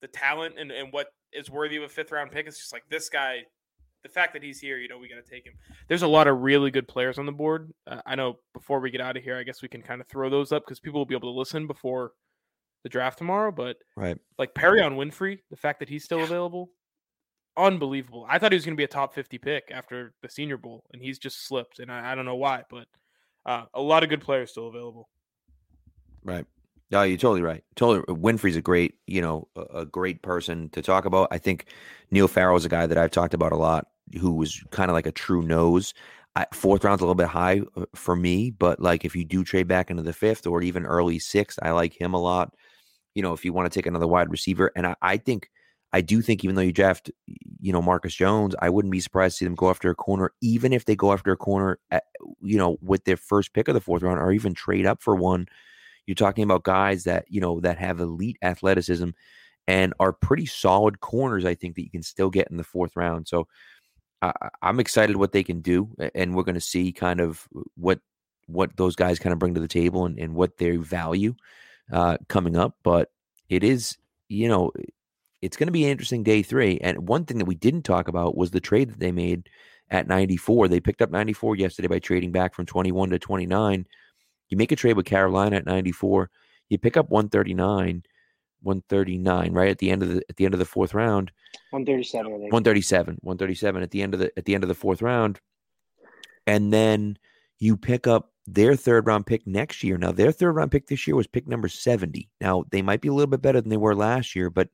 the 0.00 0.08
talent 0.08 0.54
and, 0.58 0.70
and 0.70 0.92
what 0.92 1.08
is 1.32 1.50
worthy 1.50 1.76
of 1.76 1.82
a 1.82 1.88
fifth 1.88 2.12
round 2.12 2.30
pick. 2.30 2.46
It's 2.46 2.58
just 2.58 2.72
like 2.72 2.84
this 2.88 3.10
guy, 3.10 3.40
the 4.02 4.08
fact 4.08 4.32
that 4.32 4.42
he's 4.42 4.58
here, 4.58 4.78
you 4.78 4.88
know, 4.88 4.98
we 4.98 5.08
got 5.08 5.22
to 5.22 5.30
take 5.30 5.44
him. 5.44 5.54
There's 5.88 6.02
a 6.02 6.08
lot 6.08 6.28
of 6.28 6.40
really 6.40 6.70
good 6.70 6.88
players 6.88 7.18
on 7.18 7.26
the 7.26 7.32
board. 7.32 7.72
Uh, 7.86 8.00
I 8.06 8.14
know 8.14 8.38
before 8.54 8.80
we 8.80 8.90
get 8.90 9.00
out 9.02 9.16
of 9.16 9.22
here, 9.22 9.36
I 9.36 9.42
guess 9.42 9.60
we 9.60 9.68
can 9.68 9.82
kind 9.82 10.00
of 10.00 10.06
throw 10.08 10.30
those 10.30 10.50
up 10.50 10.64
because 10.64 10.80
people 10.80 11.00
will 11.00 11.06
be 11.06 11.14
able 11.14 11.32
to 11.32 11.38
listen 11.38 11.66
before 11.66 12.12
the 12.82 12.88
draft 12.88 13.18
tomorrow. 13.18 13.50
But 13.50 13.78
right, 13.96 14.18
like 14.38 14.54
Perrion 14.54 14.96
Winfrey, 14.96 15.38
the 15.50 15.56
fact 15.56 15.80
that 15.80 15.88
he's 15.88 16.04
still 16.04 16.22
available, 16.22 16.70
unbelievable. 17.56 18.26
I 18.28 18.38
thought 18.38 18.52
he 18.52 18.56
was 18.56 18.64
going 18.64 18.76
to 18.76 18.80
be 18.80 18.84
a 18.84 18.88
top 18.88 19.14
50 19.14 19.38
pick 19.38 19.70
after 19.70 20.14
the 20.22 20.28
Senior 20.28 20.56
Bowl, 20.56 20.84
and 20.92 21.02
he's 21.02 21.18
just 21.18 21.46
slipped, 21.46 21.78
and 21.78 21.90
I, 21.90 22.12
I 22.12 22.14
don't 22.14 22.26
know 22.26 22.36
why, 22.36 22.64
but 22.70 22.86
uh, 23.44 23.64
a 23.74 23.80
lot 23.80 24.02
of 24.02 24.08
good 24.08 24.20
players 24.20 24.50
still 24.50 24.68
available. 24.68 25.08
Right. 26.24 26.46
No, 26.90 27.02
you're 27.02 27.18
totally 27.18 27.42
right. 27.42 27.64
Totally, 27.74 28.04
Winfrey's 28.16 28.56
a 28.56 28.62
great, 28.62 28.94
you 29.06 29.20
know, 29.20 29.48
a, 29.56 29.80
a 29.80 29.86
great 29.86 30.22
person 30.22 30.68
to 30.70 30.82
talk 30.82 31.04
about. 31.04 31.28
I 31.30 31.38
think 31.38 31.66
Neil 32.10 32.28
Farrell 32.28 32.56
is 32.56 32.64
a 32.64 32.68
guy 32.68 32.86
that 32.86 32.98
I've 32.98 33.10
talked 33.10 33.34
about 33.34 33.52
a 33.52 33.56
lot, 33.56 33.88
who 34.20 34.32
was 34.32 34.62
kind 34.70 34.90
of 34.90 34.94
like 34.94 35.06
a 35.06 35.12
true 35.12 35.42
nose. 35.42 35.94
I, 36.36 36.46
fourth 36.52 36.84
round's 36.84 37.00
a 37.00 37.04
little 37.04 37.16
bit 37.16 37.28
high 37.28 37.62
uh, 37.76 37.86
for 37.94 38.14
me, 38.14 38.52
but 38.52 38.80
like 38.80 39.04
if 39.04 39.16
you 39.16 39.24
do 39.24 39.42
trade 39.42 39.66
back 39.66 39.90
into 39.90 40.02
the 40.04 40.12
fifth 40.12 40.46
or 40.46 40.62
even 40.62 40.86
early 40.86 41.18
sixth, 41.18 41.58
I 41.62 41.72
like 41.72 42.00
him 42.00 42.14
a 42.14 42.20
lot. 42.20 42.54
You 43.14 43.22
know, 43.22 43.32
if 43.32 43.44
you 43.44 43.52
want 43.52 43.70
to 43.70 43.76
take 43.76 43.86
another 43.86 44.06
wide 44.06 44.30
receiver, 44.30 44.70
and 44.76 44.86
I, 44.86 44.94
I 45.02 45.16
think 45.16 45.50
I 45.92 46.02
do 46.02 46.22
think 46.22 46.44
even 46.44 46.54
though 46.54 46.62
you 46.62 46.72
draft, 46.72 47.10
you 47.26 47.72
know, 47.72 47.82
Marcus 47.82 48.14
Jones, 48.14 48.54
I 48.60 48.68
wouldn't 48.68 48.92
be 48.92 49.00
surprised 49.00 49.34
to 49.34 49.38
see 49.38 49.44
them 49.46 49.54
go 49.54 49.70
after 49.70 49.90
a 49.90 49.94
corner, 49.94 50.32
even 50.42 50.72
if 50.72 50.84
they 50.84 50.94
go 50.94 51.12
after 51.12 51.32
a 51.32 51.36
corner, 51.36 51.78
at, 51.90 52.04
you 52.42 52.58
know, 52.58 52.76
with 52.82 53.04
their 53.04 53.16
first 53.16 53.54
pick 53.54 53.68
of 53.68 53.74
the 53.74 53.80
fourth 53.80 54.02
round, 54.02 54.20
or 54.20 54.32
even 54.32 54.52
trade 54.52 54.86
up 54.86 55.02
for 55.02 55.16
one 55.16 55.46
you're 56.06 56.14
talking 56.14 56.44
about 56.44 56.62
guys 56.62 57.04
that, 57.04 57.24
you 57.28 57.40
know, 57.40 57.60
that 57.60 57.78
have 57.78 58.00
elite 58.00 58.38
athleticism 58.42 59.10
and 59.66 59.92
are 59.98 60.12
pretty 60.12 60.46
solid 60.46 61.00
corners, 61.00 61.44
I 61.44 61.54
think, 61.54 61.74
that 61.74 61.82
you 61.82 61.90
can 61.90 62.02
still 62.02 62.30
get 62.30 62.48
in 62.50 62.56
the 62.56 62.64
fourth 62.64 62.94
round. 62.94 63.26
So 63.26 63.48
uh, 64.22 64.32
I'm 64.62 64.80
excited 64.80 65.16
what 65.16 65.32
they 65.32 65.42
can 65.42 65.60
do. 65.60 65.88
And 66.14 66.34
we're 66.34 66.42
going 66.42 66.54
to 66.54 66.60
see 66.60 66.92
kind 66.92 67.20
of 67.20 67.46
what 67.76 68.00
what 68.46 68.76
those 68.76 68.94
guys 68.94 69.18
kind 69.18 69.32
of 69.32 69.38
bring 69.40 69.54
to 69.54 69.60
the 69.60 69.68
table 69.68 70.06
and, 70.06 70.18
and 70.18 70.34
what 70.34 70.56
they 70.56 70.76
value 70.76 71.34
uh, 71.92 72.16
coming 72.28 72.56
up. 72.56 72.76
But 72.82 73.10
it 73.48 73.64
is, 73.64 73.96
you 74.28 74.48
know, 74.48 74.72
it's 75.42 75.56
going 75.56 75.66
to 75.66 75.72
be 75.72 75.84
an 75.84 75.90
interesting 75.90 76.22
day 76.22 76.42
three. 76.42 76.78
And 76.78 77.08
one 77.08 77.24
thing 77.24 77.38
that 77.38 77.44
we 77.44 77.54
didn't 77.54 77.82
talk 77.82 78.08
about 78.08 78.36
was 78.36 78.50
the 78.50 78.60
trade 78.60 78.90
that 78.90 79.00
they 79.00 79.12
made 79.12 79.48
at 79.90 80.08
94. 80.08 80.68
They 80.68 80.80
picked 80.80 81.02
up 81.02 81.10
94 81.10 81.56
yesterday 81.56 81.88
by 81.88 81.98
trading 81.98 82.32
back 82.32 82.54
from 82.54 82.66
21 82.66 83.10
to 83.10 83.18
29. 83.18 83.86
You 84.48 84.56
make 84.56 84.72
a 84.72 84.76
trade 84.76 84.96
with 84.96 85.06
Carolina 85.06 85.56
at 85.56 85.66
94. 85.66 86.30
You 86.68 86.78
pick 86.78 86.96
up 86.96 87.10
139, 87.10 88.02
139 88.66 89.52
right 89.52 89.70
at 89.70 89.78
the 89.78 89.90
end 89.90 90.02
of 90.02 90.10
the 90.10 90.22
at 90.28 90.36
the 90.36 90.44
end 90.44 90.54
of 90.54 90.60
the 90.60 90.66
fourth 90.66 90.92
round. 90.94 91.30
137. 91.70 92.32
137, 92.32 93.18
137 93.22 93.82
at 93.82 93.90
the 93.90 94.02
end 94.02 94.14
of 94.14 94.20
the 94.20 94.32
at 94.36 94.44
the 94.44 94.54
end 94.54 94.64
of 94.64 94.68
the 94.68 94.74
fourth 94.74 95.00
round, 95.00 95.40
and 96.46 96.72
then 96.72 97.16
you 97.58 97.76
pick 97.76 98.06
up 98.06 98.32
their 98.46 98.76
third 98.76 99.06
round 99.06 99.26
pick 99.26 99.46
next 99.46 99.82
year. 99.82 99.96
Now 99.96 100.12
their 100.12 100.32
third 100.32 100.52
round 100.52 100.70
pick 100.70 100.86
this 100.86 101.06
year 101.06 101.16
was 101.16 101.26
pick 101.26 101.48
number 101.48 101.68
70. 101.68 102.28
Now 102.40 102.64
they 102.70 102.82
might 102.82 103.00
be 103.00 103.08
a 103.08 103.12
little 103.12 103.30
bit 103.30 103.42
better 103.42 103.60
than 103.60 103.70
they 103.70 103.76
were 103.76 103.94
last 103.94 104.36
year, 104.36 104.50
but 104.50 104.68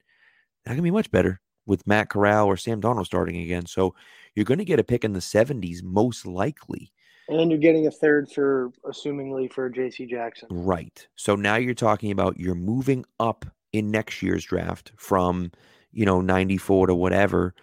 not 0.66 0.72
gonna 0.72 0.82
be 0.82 0.90
much 0.90 1.10
better 1.10 1.40
with 1.66 1.86
Matt 1.86 2.08
Corral 2.08 2.46
or 2.46 2.56
Sam 2.56 2.80
Darnold 2.80 3.06
starting 3.06 3.40
again. 3.40 3.66
So 3.66 3.94
you're 4.34 4.44
going 4.44 4.58
to 4.58 4.64
get 4.64 4.80
a 4.80 4.84
pick 4.84 5.04
in 5.04 5.12
the 5.12 5.20
70s 5.20 5.82
most 5.82 6.26
likely. 6.26 6.92
And 7.28 7.50
you're 7.50 7.60
getting 7.60 7.86
a 7.86 7.90
third 7.90 8.30
for, 8.30 8.72
assumingly, 8.84 9.52
for 9.52 9.70
J.C. 9.70 10.06
Jackson. 10.06 10.48
Right. 10.50 11.06
So 11.14 11.36
now 11.36 11.56
you're 11.56 11.74
talking 11.74 12.10
about 12.10 12.38
you're 12.38 12.54
moving 12.54 13.04
up 13.20 13.46
in 13.72 13.90
next 13.90 14.22
year's 14.22 14.44
draft 14.44 14.92
from, 14.96 15.50
you 15.92 16.04
know, 16.04 16.20
94 16.20 16.88
to 16.88 16.94
whatever. 16.94 17.54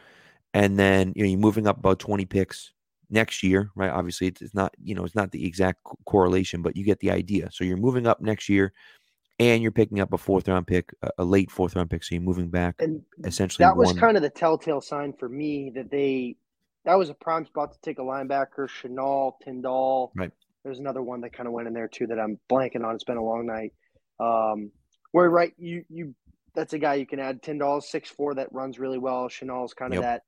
And 0.54 0.80
then, 0.80 1.14
you 1.16 1.24
know, 1.24 1.30
you're 1.30 1.40
moving 1.40 1.68
up 1.68 1.78
about 1.78 2.00
20 2.00 2.26
picks 2.26 2.74
next 3.10 3.44
year, 3.44 3.70
right? 3.76 3.92
Obviously, 3.92 4.28
it's 4.28 4.56
not, 4.56 4.74
you 4.82 4.96
know, 4.96 5.06
it's 5.06 5.16
not 5.16 5.32
the 5.32 5.46
exact 5.46 5.80
correlation, 6.06 6.62
but 6.62 6.76
you 6.76 6.84
get 6.84 7.00
the 7.00 7.12
idea. 7.12 7.50
So 7.52 7.64
you're 7.64 7.78
moving 7.78 8.08
up 8.08 8.22
next 8.22 8.50
year 8.50 8.74
and 9.40 9.62
you're 9.62 9.72
picking 9.72 10.00
up 10.00 10.14
a 10.14 10.18
fourth 10.18 10.48
round 10.48 10.68
pick, 10.68 10.92
a 11.18 11.24
late 11.24 11.52
fourth 11.52 11.76
round 11.76 11.90
pick. 11.90 12.04
So 12.04 12.16
you're 12.16 12.22
moving 12.22 12.50
back 12.50 12.76
and 12.80 13.02
essentially. 13.24 13.64
That 13.64 13.78
was 13.78 13.90
one. 13.90 13.98
kind 13.98 14.18
of 14.18 14.24
the 14.24 14.30
telltale 14.30 14.82
sign 14.82 15.14
for 15.14 15.30
me 15.30 15.72
that 15.76 15.90
they 15.90 16.36
that 16.86 16.96
was 16.96 17.10
a 17.10 17.14
prime 17.14 17.46
spot 17.46 17.74
to 17.74 17.80
take 17.82 18.00
a 18.00 18.02
linebacker, 18.02 18.68
Chenal, 18.68 19.34
Tindall. 19.44 20.12
Right. 20.16 20.32
There's 20.64 20.80
another 20.80 21.02
one 21.02 21.22
that 21.22 21.34
kind 21.34 21.48
of 21.48 21.54
went 21.54 21.68
in 21.68 21.74
there 21.74 21.88
too 21.88 22.08
that 22.08 22.20
I'm 22.20 22.40
blanking 22.50 22.86
on. 22.86 22.96
It's 22.96 23.04
been 23.04 23.18
a 23.18 23.24
long 23.24 23.46
night. 23.46 23.74
Um, 24.20 24.72
where 25.12 25.30
right, 25.30 25.54
you 25.58 25.84
you 25.90 26.16
that's 26.56 26.74
a 26.74 26.80
guy 26.80 26.96
you 26.96 27.06
can 27.06 27.20
add. 27.20 27.42
Tindall 27.42 27.82
six 27.82 28.10
four 28.10 28.36
that 28.36 28.52
runs 28.52 28.80
really 28.80 28.98
well. 28.98 29.30
Chenal's 29.30 29.74
kind 29.74 29.94
of 29.94 30.02
yep. 30.02 30.04
that, 30.04 30.22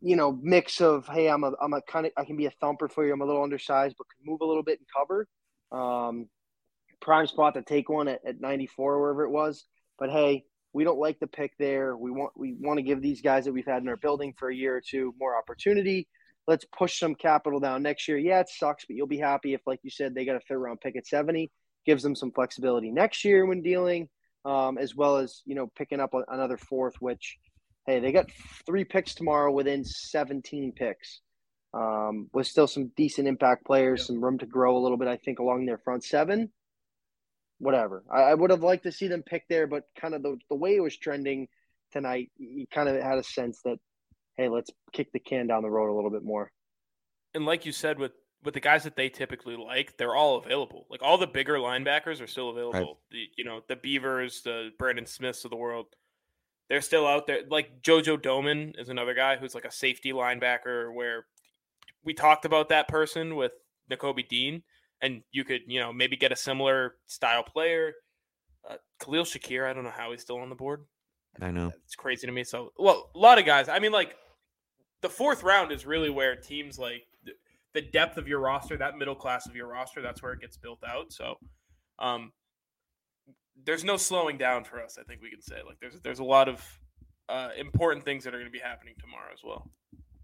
you 0.00 0.16
know, 0.16 0.38
mix 0.40 0.80
of 0.80 1.06
hey, 1.06 1.28
I'm 1.28 1.44
a 1.44 1.52
I'm 1.60 1.72
a 1.72 1.82
kind 1.82 2.06
of 2.06 2.12
I 2.16 2.24
can 2.24 2.36
be 2.36 2.46
a 2.46 2.52
thumper 2.60 2.88
for 2.88 3.04
you. 3.04 3.12
I'm 3.12 3.20
a 3.20 3.26
little 3.26 3.42
undersized, 3.42 3.96
but 3.98 4.06
can 4.08 4.30
move 4.30 4.40
a 4.40 4.46
little 4.46 4.62
bit 4.62 4.78
and 4.78 4.88
cover. 4.96 5.28
Um, 5.70 6.28
prime 7.00 7.26
spot 7.26 7.54
to 7.54 7.62
take 7.62 7.88
one 7.88 8.08
at, 8.08 8.20
at 8.26 8.40
94 8.40 9.00
wherever 9.00 9.24
it 9.24 9.30
was. 9.30 9.64
But 9.98 10.10
hey, 10.10 10.44
we 10.72 10.84
don't 10.84 10.98
like 10.98 11.18
the 11.20 11.26
pick 11.26 11.52
there. 11.58 11.96
We 11.96 12.10
want 12.10 12.32
we 12.36 12.54
want 12.58 12.78
to 12.78 12.82
give 12.82 13.02
these 13.02 13.20
guys 13.20 13.44
that 13.44 13.52
we've 13.52 13.66
had 13.66 13.82
in 13.82 13.88
our 13.88 13.96
building 13.96 14.34
for 14.38 14.48
a 14.48 14.54
year 14.54 14.76
or 14.76 14.80
two 14.80 15.14
more 15.18 15.36
opportunity. 15.36 16.08
Let's 16.46 16.64
push 16.76 16.98
some 16.98 17.14
capital 17.14 17.60
down 17.60 17.82
next 17.82 18.08
year. 18.08 18.18
Yeah, 18.18 18.40
it 18.40 18.48
sucks, 18.48 18.84
but 18.84 18.96
you'll 18.96 19.06
be 19.06 19.18
happy 19.18 19.54
if, 19.54 19.60
like 19.64 19.78
you 19.82 19.90
said, 19.90 20.12
they 20.12 20.24
got 20.24 20.36
a 20.36 20.40
third 20.40 20.58
round 20.58 20.80
pick 20.80 20.96
at 20.96 21.06
70. 21.06 21.52
Gives 21.84 22.02
them 22.02 22.14
some 22.14 22.32
flexibility 22.32 22.90
next 22.90 23.24
year 23.24 23.44
when 23.44 23.62
dealing, 23.62 24.08
um, 24.44 24.78
as 24.78 24.94
well 24.94 25.16
as 25.16 25.42
you 25.44 25.54
know 25.54 25.70
picking 25.76 26.00
up 26.00 26.12
another 26.28 26.56
fourth. 26.56 26.94
Which, 27.00 27.38
hey, 27.86 28.00
they 28.00 28.12
got 28.12 28.30
three 28.66 28.84
picks 28.84 29.14
tomorrow 29.14 29.52
within 29.52 29.84
17 29.84 30.72
picks. 30.72 31.20
Um, 31.74 32.28
with 32.34 32.46
still 32.46 32.66
some 32.66 32.92
decent 32.96 33.26
impact 33.26 33.64
players, 33.64 34.06
some 34.06 34.22
room 34.22 34.38
to 34.38 34.46
grow 34.46 34.76
a 34.76 34.82
little 34.82 34.98
bit, 34.98 35.08
I 35.08 35.16
think, 35.16 35.38
along 35.38 35.64
their 35.64 35.78
front 35.78 36.04
seven 36.04 36.50
whatever. 37.62 38.02
I, 38.12 38.22
I 38.22 38.34
would 38.34 38.50
have 38.50 38.62
liked 38.62 38.82
to 38.82 38.92
see 38.92 39.06
them 39.06 39.22
pick 39.22 39.44
there, 39.48 39.66
but 39.66 39.84
kind 39.98 40.14
of 40.14 40.22
the, 40.22 40.36
the 40.50 40.56
way 40.56 40.74
it 40.74 40.80
was 40.80 40.96
trending 40.96 41.46
tonight, 41.92 42.30
you 42.36 42.66
kind 42.66 42.88
of 42.88 43.00
had 43.00 43.18
a 43.18 43.22
sense 43.22 43.60
that, 43.64 43.78
hey, 44.36 44.48
let's 44.48 44.70
kick 44.92 45.12
the 45.12 45.20
can 45.20 45.46
down 45.46 45.62
the 45.62 45.70
road 45.70 45.90
a 45.90 45.94
little 45.94 46.10
bit 46.10 46.24
more. 46.24 46.50
And 47.34 47.46
like 47.46 47.64
you 47.64 47.72
said, 47.72 47.98
with 47.98 48.12
with 48.44 48.54
the 48.54 48.60
guys 48.60 48.84
that 48.84 48.96
they 48.96 49.08
typically 49.08 49.56
like, 49.56 49.96
they're 49.96 50.14
all 50.14 50.36
available. 50.36 50.86
Like 50.90 51.02
all 51.02 51.18
the 51.18 51.26
bigger 51.26 51.54
linebackers 51.54 52.20
are 52.20 52.26
still 52.26 52.50
available. 52.50 52.80
Right. 52.80 52.96
The, 53.10 53.24
you 53.36 53.44
know, 53.44 53.62
the 53.68 53.76
Beavers, 53.76 54.42
the 54.42 54.70
Brandon 54.78 55.06
Smiths 55.06 55.44
of 55.44 55.50
the 55.50 55.56
world, 55.56 55.86
they're 56.68 56.80
still 56.80 57.06
out 57.06 57.26
there. 57.26 57.40
Like 57.48 57.82
JoJo 57.82 58.18
Domann 58.18 58.78
is 58.80 58.88
another 58.88 59.14
guy 59.14 59.36
who's 59.36 59.54
like 59.54 59.64
a 59.64 59.72
safety 59.72 60.12
linebacker 60.12 60.92
where 60.92 61.26
we 62.04 62.14
talked 62.14 62.44
about 62.44 62.70
that 62.70 62.88
person 62.88 63.36
with 63.36 63.52
Nakobe 63.90 64.28
Dean 64.28 64.62
and 65.02 65.22
you 65.32 65.44
could 65.44 65.62
you 65.66 65.80
know 65.80 65.92
maybe 65.92 66.16
get 66.16 66.32
a 66.32 66.36
similar 66.36 66.94
style 67.06 67.42
player. 67.42 67.92
Uh, 68.68 68.76
Khalil 69.00 69.24
Shakir, 69.24 69.68
I 69.68 69.72
don't 69.72 69.84
know 69.84 69.90
how 69.90 70.12
he's 70.12 70.22
still 70.22 70.38
on 70.38 70.48
the 70.48 70.54
board. 70.54 70.84
I 71.40 71.50
know 71.50 71.72
it's 71.84 71.96
crazy 71.96 72.26
to 72.26 72.32
me. 72.32 72.44
So 72.44 72.72
well, 72.78 73.10
a 73.14 73.18
lot 73.18 73.38
of 73.38 73.44
guys. 73.44 73.68
I 73.68 73.80
mean, 73.80 73.92
like 73.92 74.14
the 75.02 75.08
fourth 75.08 75.42
round 75.42 75.72
is 75.72 75.84
really 75.84 76.10
where 76.10 76.36
teams 76.36 76.78
like 76.78 77.02
the 77.74 77.82
depth 77.82 78.18
of 78.18 78.28
your 78.28 78.40
roster, 78.40 78.76
that 78.76 78.96
middle 78.96 79.14
class 79.14 79.46
of 79.46 79.56
your 79.56 79.68
roster, 79.68 80.02
that's 80.02 80.22
where 80.22 80.32
it 80.32 80.40
gets 80.40 80.56
built 80.56 80.80
out. 80.86 81.12
So, 81.12 81.36
um, 81.98 82.32
there's 83.64 83.84
no 83.84 83.96
slowing 83.96 84.38
down 84.38 84.64
for 84.64 84.82
us. 84.82 84.98
I 85.00 85.04
think 85.04 85.22
we 85.22 85.30
can 85.30 85.42
say 85.42 85.56
like 85.66 85.78
there's 85.80 86.00
there's 86.02 86.18
a 86.18 86.24
lot 86.24 86.48
of 86.48 86.62
uh, 87.28 87.50
important 87.58 88.04
things 88.04 88.24
that 88.24 88.34
are 88.34 88.38
going 88.38 88.50
to 88.50 88.52
be 88.52 88.58
happening 88.58 88.94
tomorrow 89.00 89.30
as 89.32 89.40
well. 89.44 89.70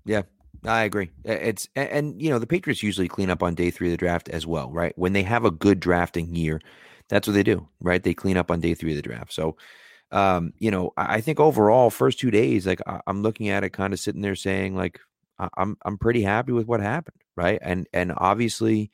Yeah, 0.04 0.22
I 0.64 0.84
agree. 0.84 1.10
It's 1.24 1.68
and, 1.76 2.20
you 2.20 2.30
know 2.30 2.38
the 2.38 2.46
Patriots 2.46 2.82
usually 2.82 3.08
clean 3.08 3.30
up 3.30 3.42
on 3.42 3.54
day 3.54 3.70
three 3.70 3.88
of 3.88 3.92
the 3.92 3.96
draft 3.96 4.28
as 4.28 4.46
well, 4.46 4.70
right? 4.70 4.96
When 4.96 5.12
they 5.12 5.22
have 5.22 5.44
a 5.44 5.50
good 5.50 5.80
drafting 5.80 6.34
year, 6.34 6.60
that's 7.08 7.26
what 7.26 7.34
they 7.34 7.42
do, 7.42 7.68
right? 7.80 8.02
They 8.02 8.14
clean 8.14 8.36
up 8.36 8.50
on 8.50 8.60
day 8.60 8.74
three 8.74 8.92
of 8.92 8.96
the 8.96 9.02
draft. 9.02 9.32
So, 9.32 9.56
um, 10.10 10.52
you 10.58 10.70
know, 10.70 10.92
I 10.96 11.20
think 11.20 11.38
overall, 11.38 11.90
first 11.90 12.18
two 12.18 12.30
days, 12.30 12.66
like 12.66 12.80
I'm 13.06 13.22
looking 13.22 13.48
at 13.48 13.64
it, 13.64 13.70
kind 13.70 13.92
of 13.92 14.00
sitting 14.00 14.22
there 14.22 14.36
saying, 14.36 14.74
like, 14.74 15.00
I'm 15.56 15.76
I'm 15.84 15.98
pretty 15.98 16.22
happy 16.22 16.52
with 16.52 16.66
what 16.66 16.80
happened, 16.80 17.20
right? 17.36 17.58
And 17.62 17.86
and 17.92 18.12
obviously, 18.16 18.90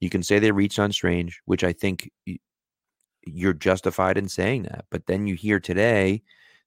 you 0.00 0.10
can 0.10 0.22
say 0.22 0.38
they 0.38 0.52
reached 0.52 0.78
on 0.78 0.92
Strange, 0.92 1.40
which 1.44 1.64
I 1.64 1.72
think 1.72 2.10
you're 3.26 3.54
justified 3.54 4.18
in 4.18 4.28
saying 4.28 4.64
that. 4.64 4.84
But 4.90 5.06
then 5.06 5.26
you 5.26 5.34
hear 5.34 5.60
today 5.60 6.22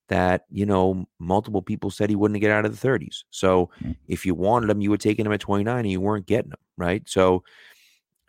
that 0.10 0.46
you 0.50 0.66
know 0.66 1.06
multiple 1.20 1.62
people 1.62 1.92
said 1.92 2.10
he 2.10 2.16
wouldn't 2.16 2.40
get 2.40 2.52
out 2.52 2.66
of 2.66 2.80
the 2.80 2.88
30s. 2.88 3.24
So 3.30 3.70
mm-hmm. 3.82 3.92
if 4.08 4.26
you 4.26 4.34
wanted 4.36 4.70
him, 4.70 4.82
you 4.82 4.90
would 4.90 5.02
take 5.02 5.20
him 5.20 5.32
at 5.32 5.40
29, 5.40 5.80
and 5.80 5.92
you 5.92 6.02
weren't 6.02 6.26
getting 6.26 6.52
him, 6.52 6.58
right? 6.78 7.08
So 7.08 7.44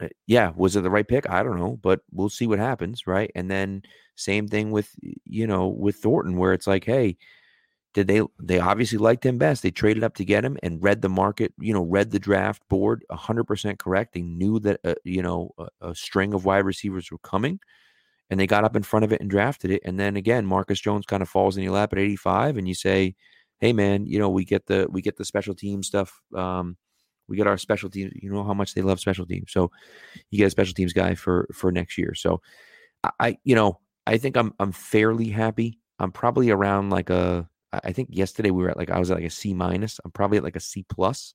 uh, 0.01 0.09
yeah, 0.27 0.53
was 0.57 0.77
it 0.77 0.83
the 0.83 0.91
right 0.91 1.07
pick? 1.07 1.29
I 1.29 1.43
don't 1.43 1.59
know, 1.59 1.79
but 1.83 2.01
we'll 2.13 2.29
see 2.29 2.47
what 2.47 2.59
happens, 2.59 3.07
right? 3.07 3.31
And 3.35 3.51
then 3.51 3.83
same 4.17 4.49
thing 4.49 4.71
with 4.71 4.95
you 5.25 5.47
know 5.47 5.69
with 5.69 5.97
Thornton, 5.97 6.37
where 6.37 6.53
it's 6.53 6.67
like, 6.67 6.85
hey, 6.85 7.17
did 7.95 8.07
they 8.09 8.23
they 8.41 8.59
obviously 8.61 8.99
liked 8.99 9.25
him 9.27 9.39
best? 9.39 9.63
They 9.63 9.71
traded 9.71 10.05
up 10.05 10.15
to 10.17 10.25
get 10.25 10.45
him 10.45 10.59
and 10.63 10.83
read 10.83 11.03
the 11.03 11.09
market, 11.09 11.53
you 11.59 11.73
know, 11.73 11.83
read 11.83 12.11
the 12.11 12.19
draft 12.19 12.63
board, 12.69 13.05
hundred 13.11 13.45
percent 13.45 13.79
correct. 13.79 14.15
They 14.15 14.23
knew 14.23 14.61
that 14.61 14.81
uh, 14.85 14.95
you 15.05 15.23
know 15.23 15.53
a, 15.59 15.69
a 15.91 15.95
string 15.95 16.35
of 16.35 16.45
wide 16.45 16.65
receivers 16.65 17.11
were 17.11 17.19
coming. 17.19 17.61
and 18.31 18.39
they 18.39 18.47
got 18.47 18.65
up 18.65 18.77
in 18.77 18.83
front 18.83 19.05
of 19.05 19.13
it 19.13 19.21
and 19.21 19.31
drafted 19.31 19.71
it. 19.71 19.83
And 19.85 19.99
then 19.99 20.17
again, 20.17 20.47
Marcus 20.47 20.81
Jones 20.81 21.07
kind 21.07 21.23
of 21.23 21.29
falls 21.29 21.57
in 21.57 21.63
your 21.63 21.73
lap 21.73 21.93
at 21.93 21.99
85, 21.99 22.57
and 22.59 22.69
you 22.69 22.75
say, 22.75 23.15
"Hey, 23.61 23.73
man, 23.73 24.07
you 24.07 24.19
know 24.19 24.29
we 24.31 24.45
get 24.45 24.67
the 24.67 24.87
we 24.91 25.03
get 25.03 25.17
the 25.17 25.25
special 25.25 25.55
team 25.55 25.83
stuff. 25.83 26.21
Um, 26.35 26.77
we 27.29 27.37
get 27.37 27.47
our 27.47 27.59
special 27.59 27.91
teams. 27.91 28.13
You 28.17 28.31
know 28.33 28.45
how 28.45 28.55
much 28.55 28.75
they 28.75 28.83
love 28.83 29.01
special 29.01 29.27
teams. 29.27 29.53
So 29.53 29.71
you 30.31 30.39
get 30.39 30.47
a 30.47 30.51
special 30.51 30.75
teams 30.75 30.93
guy 30.93 31.15
for 31.15 31.49
for 31.55 31.73
next 31.73 31.99
year. 31.99 32.15
So 32.15 32.41
I, 33.21 33.39
you 33.45 33.55
know, 33.55 33.81
I 34.07 34.19
think 34.19 34.37
I'm 34.37 34.55
I'm 34.61 34.73
fairly 34.73 35.29
happy. 35.31 35.79
I'm 35.99 36.13
probably 36.13 36.51
around 36.51 36.91
like 36.91 37.11
a. 37.11 37.49
I 37.73 37.93
think 37.93 38.09
yesterday 38.13 38.51
we 38.51 38.63
were 38.63 38.71
at 38.71 38.77
like 38.77 38.91
I 38.91 38.99
was 38.99 39.11
at 39.11 39.19
like 39.19 39.27
a 39.27 39.31
C 39.31 39.55
minus. 39.55 40.01
I'm 40.05 40.11
probably 40.11 40.39
at 40.39 40.45
like 40.45 40.57
a 40.57 40.61
C 40.61 40.85
plus 40.89 41.35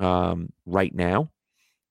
um, 0.00 0.52
right 0.66 0.94
now 0.94 1.30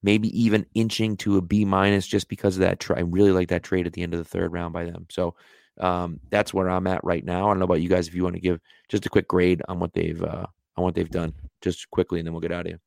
maybe 0.01 0.41
even 0.41 0.65
inching 0.73 1.17
to 1.17 1.38
a 1.38 1.41
B 1.41 1.65
minus 1.65 2.07
just 2.07 2.29
because 2.29 2.55
of 2.55 2.61
that. 2.61 2.79
Tra- 2.79 2.97
I 2.97 3.01
really 3.01 3.31
like 3.31 3.49
that 3.49 3.63
trade 3.63 3.85
at 3.85 3.93
the 3.93 4.03
end 4.03 4.13
of 4.13 4.19
the 4.19 4.25
third 4.25 4.51
round 4.51 4.73
by 4.73 4.85
them. 4.85 5.05
So 5.09 5.35
um, 5.79 6.19
that's 6.29 6.53
where 6.53 6.69
I'm 6.69 6.88
at 6.88 7.03
right 7.03 7.23
now. 7.23 7.45
I 7.45 7.49
don't 7.49 7.59
know 7.59 7.65
about 7.65 7.81
you 7.81 7.89
guys 7.89 8.07
if 8.07 8.15
you 8.15 8.23
want 8.23 8.35
to 8.35 8.41
give 8.41 8.59
just 8.88 9.05
a 9.05 9.09
quick 9.09 9.27
grade 9.27 9.61
on 9.67 9.79
what 9.79 9.93
they've 9.93 10.21
uh, 10.21 10.45
on 10.77 10.83
what 10.83 10.95
they've 10.95 11.09
done, 11.09 11.33
just 11.61 11.89
quickly, 11.89 12.19
and 12.19 12.27
then 12.27 12.33
we'll 12.33 12.41
get 12.41 12.51
out 12.51 12.65
of 12.65 12.67
here. 12.67 12.79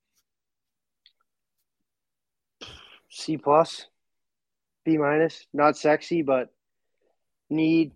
C 3.11 3.37
plus, 3.37 3.87
B 4.85 4.97
minus. 4.97 5.47
Not 5.53 5.77
sexy, 5.77 6.23
but 6.23 6.49
need. 7.51 7.93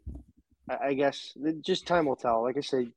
I 0.68 0.94
guess 0.94 1.32
just 1.60 1.86
time 1.86 2.06
will 2.06 2.16
tell. 2.16 2.42
Like 2.42 2.56
I 2.56 2.60
said, 2.60 2.90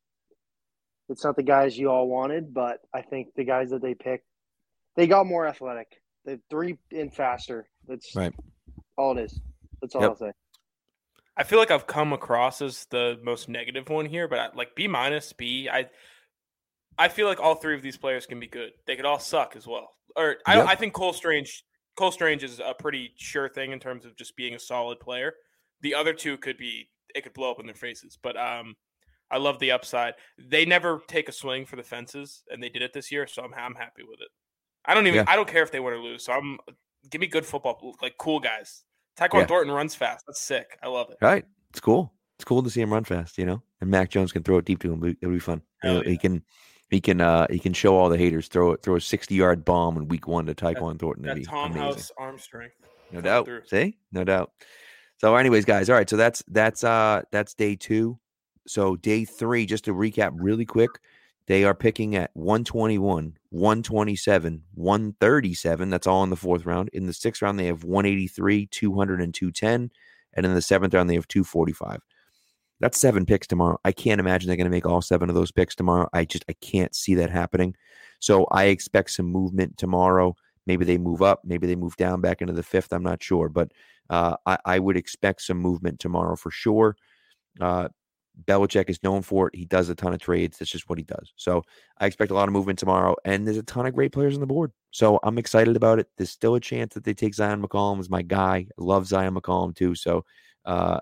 it's 1.07 1.23
not 1.23 1.35
the 1.35 1.43
guys 1.43 1.77
you 1.77 1.89
all 1.89 2.07
wanted, 2.07 2.53
but 2.53 2.79
I 2.93 3.01
think 3.01 3.29
the 3.35 3.43
guys 3.43 3.69
that 3.69 3.81
they 3.81 3.93
picked, 3.93 4.25
they 4.95 5.07
got 5.07 5.25
more 5.25 5.47
athletic. 5.47 5.87
The 6.25 6.39
three 6.49 6.77
in 6.91 7.09
faster. 7.09 7.67
That's 7.87 8.15
right. 8.15 8.33
All 8.97 9.17
it 9.17 9.23
is. 9.23 9.39
That's 9.81 9.95
all 9.95 10.01
Yep. 10.01 10.09
I'll 10.11 10.17
say. 10.17 10.31
I 11.37 11.43
feel 11.43 11.57
like 11.57 11.71
I've 11.71 11.87
come 11.87 12.11
across 12.11 12.61
as 12.61 12.85
the 12.89 13.17
most 13.23 13.47
negative 13.47 13.87
one 13.89 14.05
here, 14.05 14.27
but 14.27 14.39
I, 14.39 14.49
like 14.53 14.75
B 14.75 14.87
minus 14.87 15.31
B, 15.31 15.69
I 15.71 15.89
I 16.97 17.07
feel 17.07 17.27
like 17.27 17.39
all 17.39 17.55
three 17.55 17.75
of 17.75 17.81
these 17.81 17.97
players 17.97 18.25
can 18.25 18.39
be 18.39 18.47
good. 18.47 18.71
They 18.85 18.95
could 18.97 19.05
all 19.05 19.19
suck 19.19 19.55
as 19.55 19.65
well. 19.65 19.91
Or 20.17 20.37
I, 20.45 20.57
Yep. 20.57 20.67
I 20.67 20.75
think 20.75 20.93
Cole 20.93 21.13
Strange 21.13 21.63
Cole 21.95 22.11
Strange 22.11 22.43
is 22.43 22.59
a 22.59 22.73
pretty 22.73 23.13
sure 23.15 23.47
thing 23.47 23.71
in 23.71 23.79
terms 23.79 24.05
of 24.05 24.15
just 24.17 24.35
being 24.35 24.53
a 24.53 24.59
solid 24.59 24.99
player. 24.99 25.33
The 25.81 25.95
other 25.95 26.13
two 26.13 26.37
could 26.37 26.57
be 26.57 26.89
it 27.15 27.23
could 27.23 27.33
blow 27.33 27.51
up 27.51 27.59
in 27.59 27.65
their 27.65 27.75
faces, 27.75 28.17
but 28.21 28.37
um, 28.37 28.75
I 29.31 29.37
love 29.37 29.59
the 29.59 29.71
upside. 29.71 30.13
They 30.37 30.65
never 30.65 31.01
take 31.07 31.29
a 31.29 31.31
swing 31.31 31.65
for 31.65 31.75
the 31.75 31.83
fences, 31.83 32.43
and 32.49 32.61
they 32.61 32.69
did 32.69 32.81
it 32.81 32.93
this 32.93 33.11
year, 33.11 33.27
so 33.27 33.43
I'm 33.43 33.53
I'm 33.53 33.75
happy 33.75 34.03
with 34.07 34.19
it. 34.21 34.29
I 34.85 34.93
don't 34.93 35.07
even 35.07 35.17
Yeah. 35.17 35.25
I 35.27 35.35
don't 35.35 35.47
care 35.47 35.63
if 35.63 35.71
they 35.71 35.79
win 35.79 35.93
or 35.93 35.99
lose. 35.99 36.23
So 36.25 36.33
I'm 36.33 36.57
give 37.09 37.21
me 37.21 37.27
good 37.27 37.45
football, 37.45 37.95
like 38.01 38.17
cool 38.17 38.39
guys. 38.39 38.83
Tyquan 39.17 39.41
Yeah. 39.41 39.45
Thornton 39.47 39.73
runs 39.73 39.95
fast. 39.95 40.25
That's 40.27 40.41
sick. 40.41 40.77
I 40.81 40.87
love 40.87 41.09
it. 41.11 41.17
Right. 41.21 41.45
It's 41.71 41.79
cool. 41.79 42.13
It's 42.37 42.45
cool 42.45 42.63
to 42.63 42.69
see 42.69 42.81
him 42.81 42.91
run 42.93 43.03
fast, 43.03 43.37
you 43.37 43.45
know. 43.45 43.61
And 43.81 43.89
Mac 43.89 44.09
Jones 44.09 44.31
can 44.31 44.43
throw 44.43 44.57
it 44.57 44.65
deep 44.65 44.79
to 44.81 44.93
him. 44.93 45.03
It'll 45.21 45.33
be 45.33 45.39
fun. 45.39 45.61
You 45.83 45.93
know, 45.93 46.01
He 46.01 46.17
can, 46.17 46.41
he 46.89 47.01
can, 47.01 47.19
uh, 47.19 47.45
he 47.49 47.59
can 47.59 47.73
show 47.73 47.97
all 47.97 48.07
the 48.07 48.17
haters. 48.17 48.47
Throw 48.47 48.71
it, 48.71 48.81
throw 48.81 48.95
a 48.95 49.01
sixty-yard 49.01 49.65
bomb 49.65 49.97
in 49.97 50.07
week 50.07 50.25
one 50.27 50.45
to 50.45 50.55
Tyquan 50.55 50.97
Thornton. 50.97 51.25
That'd 51.25 51.43
That 51.43 51.49
Tom 51.49 51.71
amazing. 51.71 51.83
House 51.83 52.11
arm 52.17 52.39
strength. 52.39 52.75
no 53.11 53.19
doubt. 53.19 53.45
through. 53.45 53.65
See, 53.65 53.97
no 54.13 54.23
doubt. 54.23 54.51
So, 55.19 55.35
anyways, 55.35 55.65
guys, 55.65 55.89
all 55.89 55.97
right. 55.97 56.09
So 56.09 56.15
that's 56.17 56.43
that's 56.47 56.83
uh 56.83 57.23
that's 57.31 57.53
day 57.53 57.75
two. 57.75 58.17
So 58.67 58.95
day 58.95 59.25
three, 59.25 59.65
just 59.65 59.83
to 59.85 59.93
recap 59.93 60.31
really 60.35 60.65
quick, 60.65 60.91
they 61.47 61.65
are 61.65 61.75
picking 61.75 62.15
at 62.15 62.31
121, 62.35 63.35
127, 63.49 64.63
137. 64.75 65.89
That's 65.89 66.07
all 66.07 66.23
in 66.23 66.29
the 66.29 66.37
fourth 66.37 66.65
round. 66.65 66.89
In 66.93 67.05
the 67.05 67.13
sixth 67.13 67.41
round, 67.41 67.59
they 67.59 67.65
have 67.65 67.83
183, 67.83 68.67
200, 68.67 69.21
and 69.21 69.33
210. 69.33 69.91
And 70.35 70.45
in 70.45 70.53
the 70.53 70.61
seventh 70.61 70.93
round, 70.93 71.09
they 71.09 71.15
have 71.15 71.27
245. 71.27 71.99
That's 72.79 72.97
seven 72.97 73.25
picks 73.25 73.47
tomorrow. 73.47 73.77
I 73.83 73.91
can't 73.91 74.21
imagine 74.21 74.47
they're 74.47 74.55
going 74.55 74.65
to 74.65 74.71
make 74.71 74.85
all 74.85 75.01
seven 75.01 75.27
of 75.27 75.35
those 75.35 75.51
picks 75.51 75.75
tomorrow. 75.75 76.07
I 76.13 76.23
just 76.23 76.45
I 76.47 76.53
can't 76.53 76.95
see 76.95 77.15
that 77.15 77.29
happening. 77.29 77.75
So 78.19 78.45
I 78.51 78.65
expect 78.65 79.11
some 79.11 79.25
movement 79.25 79.77
tomorrow. 79.77 80.35
Maybe 80.65 80.85
they 80.85 80.97
move 80.97 81.21
up, 81.21 81.41
maybe 81.43 81.67
they 81.67 81.75
move 81.75 81.97
down 81.97 82.21
back 82.21 82.41
into 82.41 82.53
the 82.53 82.63
fifth. 82.63 82.93
I'm 82.93 83.03
not 83.03 83.23
sure, 83.23 83.49
but 83.49 83.71
uh, 84.09 84.35
I, 84.45 84.57
I 84.65 84.79
would 84.79 84.97
expect 84.97 85.41
some 85.41 85.57
movement 85.57 85.99
tomorrow 85.99 86.35
for 86.35 86.51
sure. 86.51 86.95
Uh, 87.59 87.89
Belichick 88.45 88.89
is 88.89 89.03
known 89.03 89.21
for 89.21 89.47
it. 89.47 89.55
He 89.55 89.65
does 89.65 89.89
a 89.89 89.95
ton 89.95 90.13
of 90.13 90.19
trades. 90.19 90.57
That's 90.57 90.71
just 90.71 90.89
what 90.89 90.97
he 90.97 91.03
does. 91.03 91.33
So 91.35 91.63
I 91.97 92.05
expect 92.05 92.31
a 92.31 92.33
lot 92.33 92.47
of 92.47 92.53
movement 92.53 92.79
tomorrow, 92.79 93.15
and 93.25 93.45
there's 93.45 93.57
a 93.57 93.63
ton 93.63 93.85
of 93.85 93.93
great 93.93 94.11
players 94.11 94.35
on 94.35 94.39
the 94.39 94.47
board. 94.47 94.71
So 94.91 95.19
I'm 95.23 95.37
excited 95.37 95.75
about 95.75 95.99
it. 95.99 96.07
There's 96.17 96.29
still 96.29 96.55
a 96.55 96.59
chance 96.59 96.93
that 96.93 97.03
they 97.03 97.13
take 97.13 97.33
Zyon 97.33 97.63
McCollum 97.63 97.99
as 97.99 98.09
my 98.09 98.21
guy. 98.21 98.57
I 98.57 98.67
love 98.77 99.03
Zyon 99.05 99.37
McCollum 99.37 99.75
too. 99.75 99.95
So 99.95 100.25
uh, 100.65 100.99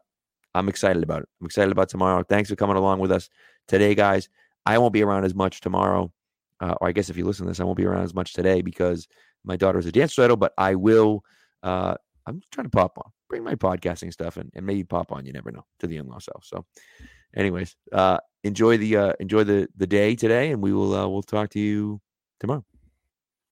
I'm 0.56 0.70
excited 0.70 1.04
about 1.04 1.22
it. 1.22 1.30
I'm 1.40 1.46
excited 1.46 1.72
about 1.72 1.90
tomorrow. 1.90 2.24
Thanks 2.24 2.50
for 2.50 2.56
coming 2.56 2.76
along 2.76 3.00
with 3.00 3.12
us 3.12 3.30
today, 3.68 3.94
guys. 3.96 4.30
I 4.66 4.78
won't 4.80 4.94
be 4.94 5.04
around 5.04 5.24
as 5.24 5.36
much 5.36 5.62
tomorrow, 5.62 6.12
uh, 6.60 6.76
or 6.82 6.88
I 6.88 6.92
guess 6.92 7.10
if 7.10 7.18
you 7.18 7.26
listen 7.26 7.46
to 7.46 7.52
this, 7.52 7.60
I 7.60 7.64
won't 7.64 7.78
be 7.78 7.86
around 7.86 8.04
as 8.04 8.14
much 8.14 8.34
today 8.34 8.62
because 8.62 9.08
my 9.46 9.56
daughter's 9.56 9.86
a 9.86 9.92
dance 9.92 10.18
recital. 10.18 10.38
But 10.38 10.54
I 10.58 10.76
will. 10.76 11.24
Uh, 11.64 11.96
I'm 12.28 12.42
trying 12.52 12.66
to 12.66 12.70
pop 12.70 12.98
on, 12.98 13.12
bring 13.30 13.44
my 13.44 13.56
podcasting 13.56 14.12
stuff, 14.12 14.38
and, 14.38 14.52
and 14.56 14.66
maybe 14.66 14.84
pop 14.84 15.12
on. 15.12 15.26
You 15.26 15.34
never 15.34 15.52
know 15.52 15.66
to 15.80 15.88
the 15.88 15.98
in-law 15.98 16.20
self. 16.20 16.46
So, 16.46 16.66
anyways, 17.36 17.76
uh, 17.92 18.20
enjoy 18.44 18.78
the 18.78 18.98
uh, 18.98 19.14
enjoy 19.20 19.44
the 19.44 19.68
the 19.76 19.88
day 19.88 20.16
today, 20.16 20.52
and 20.52 20.62
we 20.62 20.74
will 20.74 20.94
uh, 20.94 21.08
we'll 21.08 21.24
talk 21.24 21.50
to 21.52 21.60
you 21.60 22.02
tomorrow. 22.40 22.66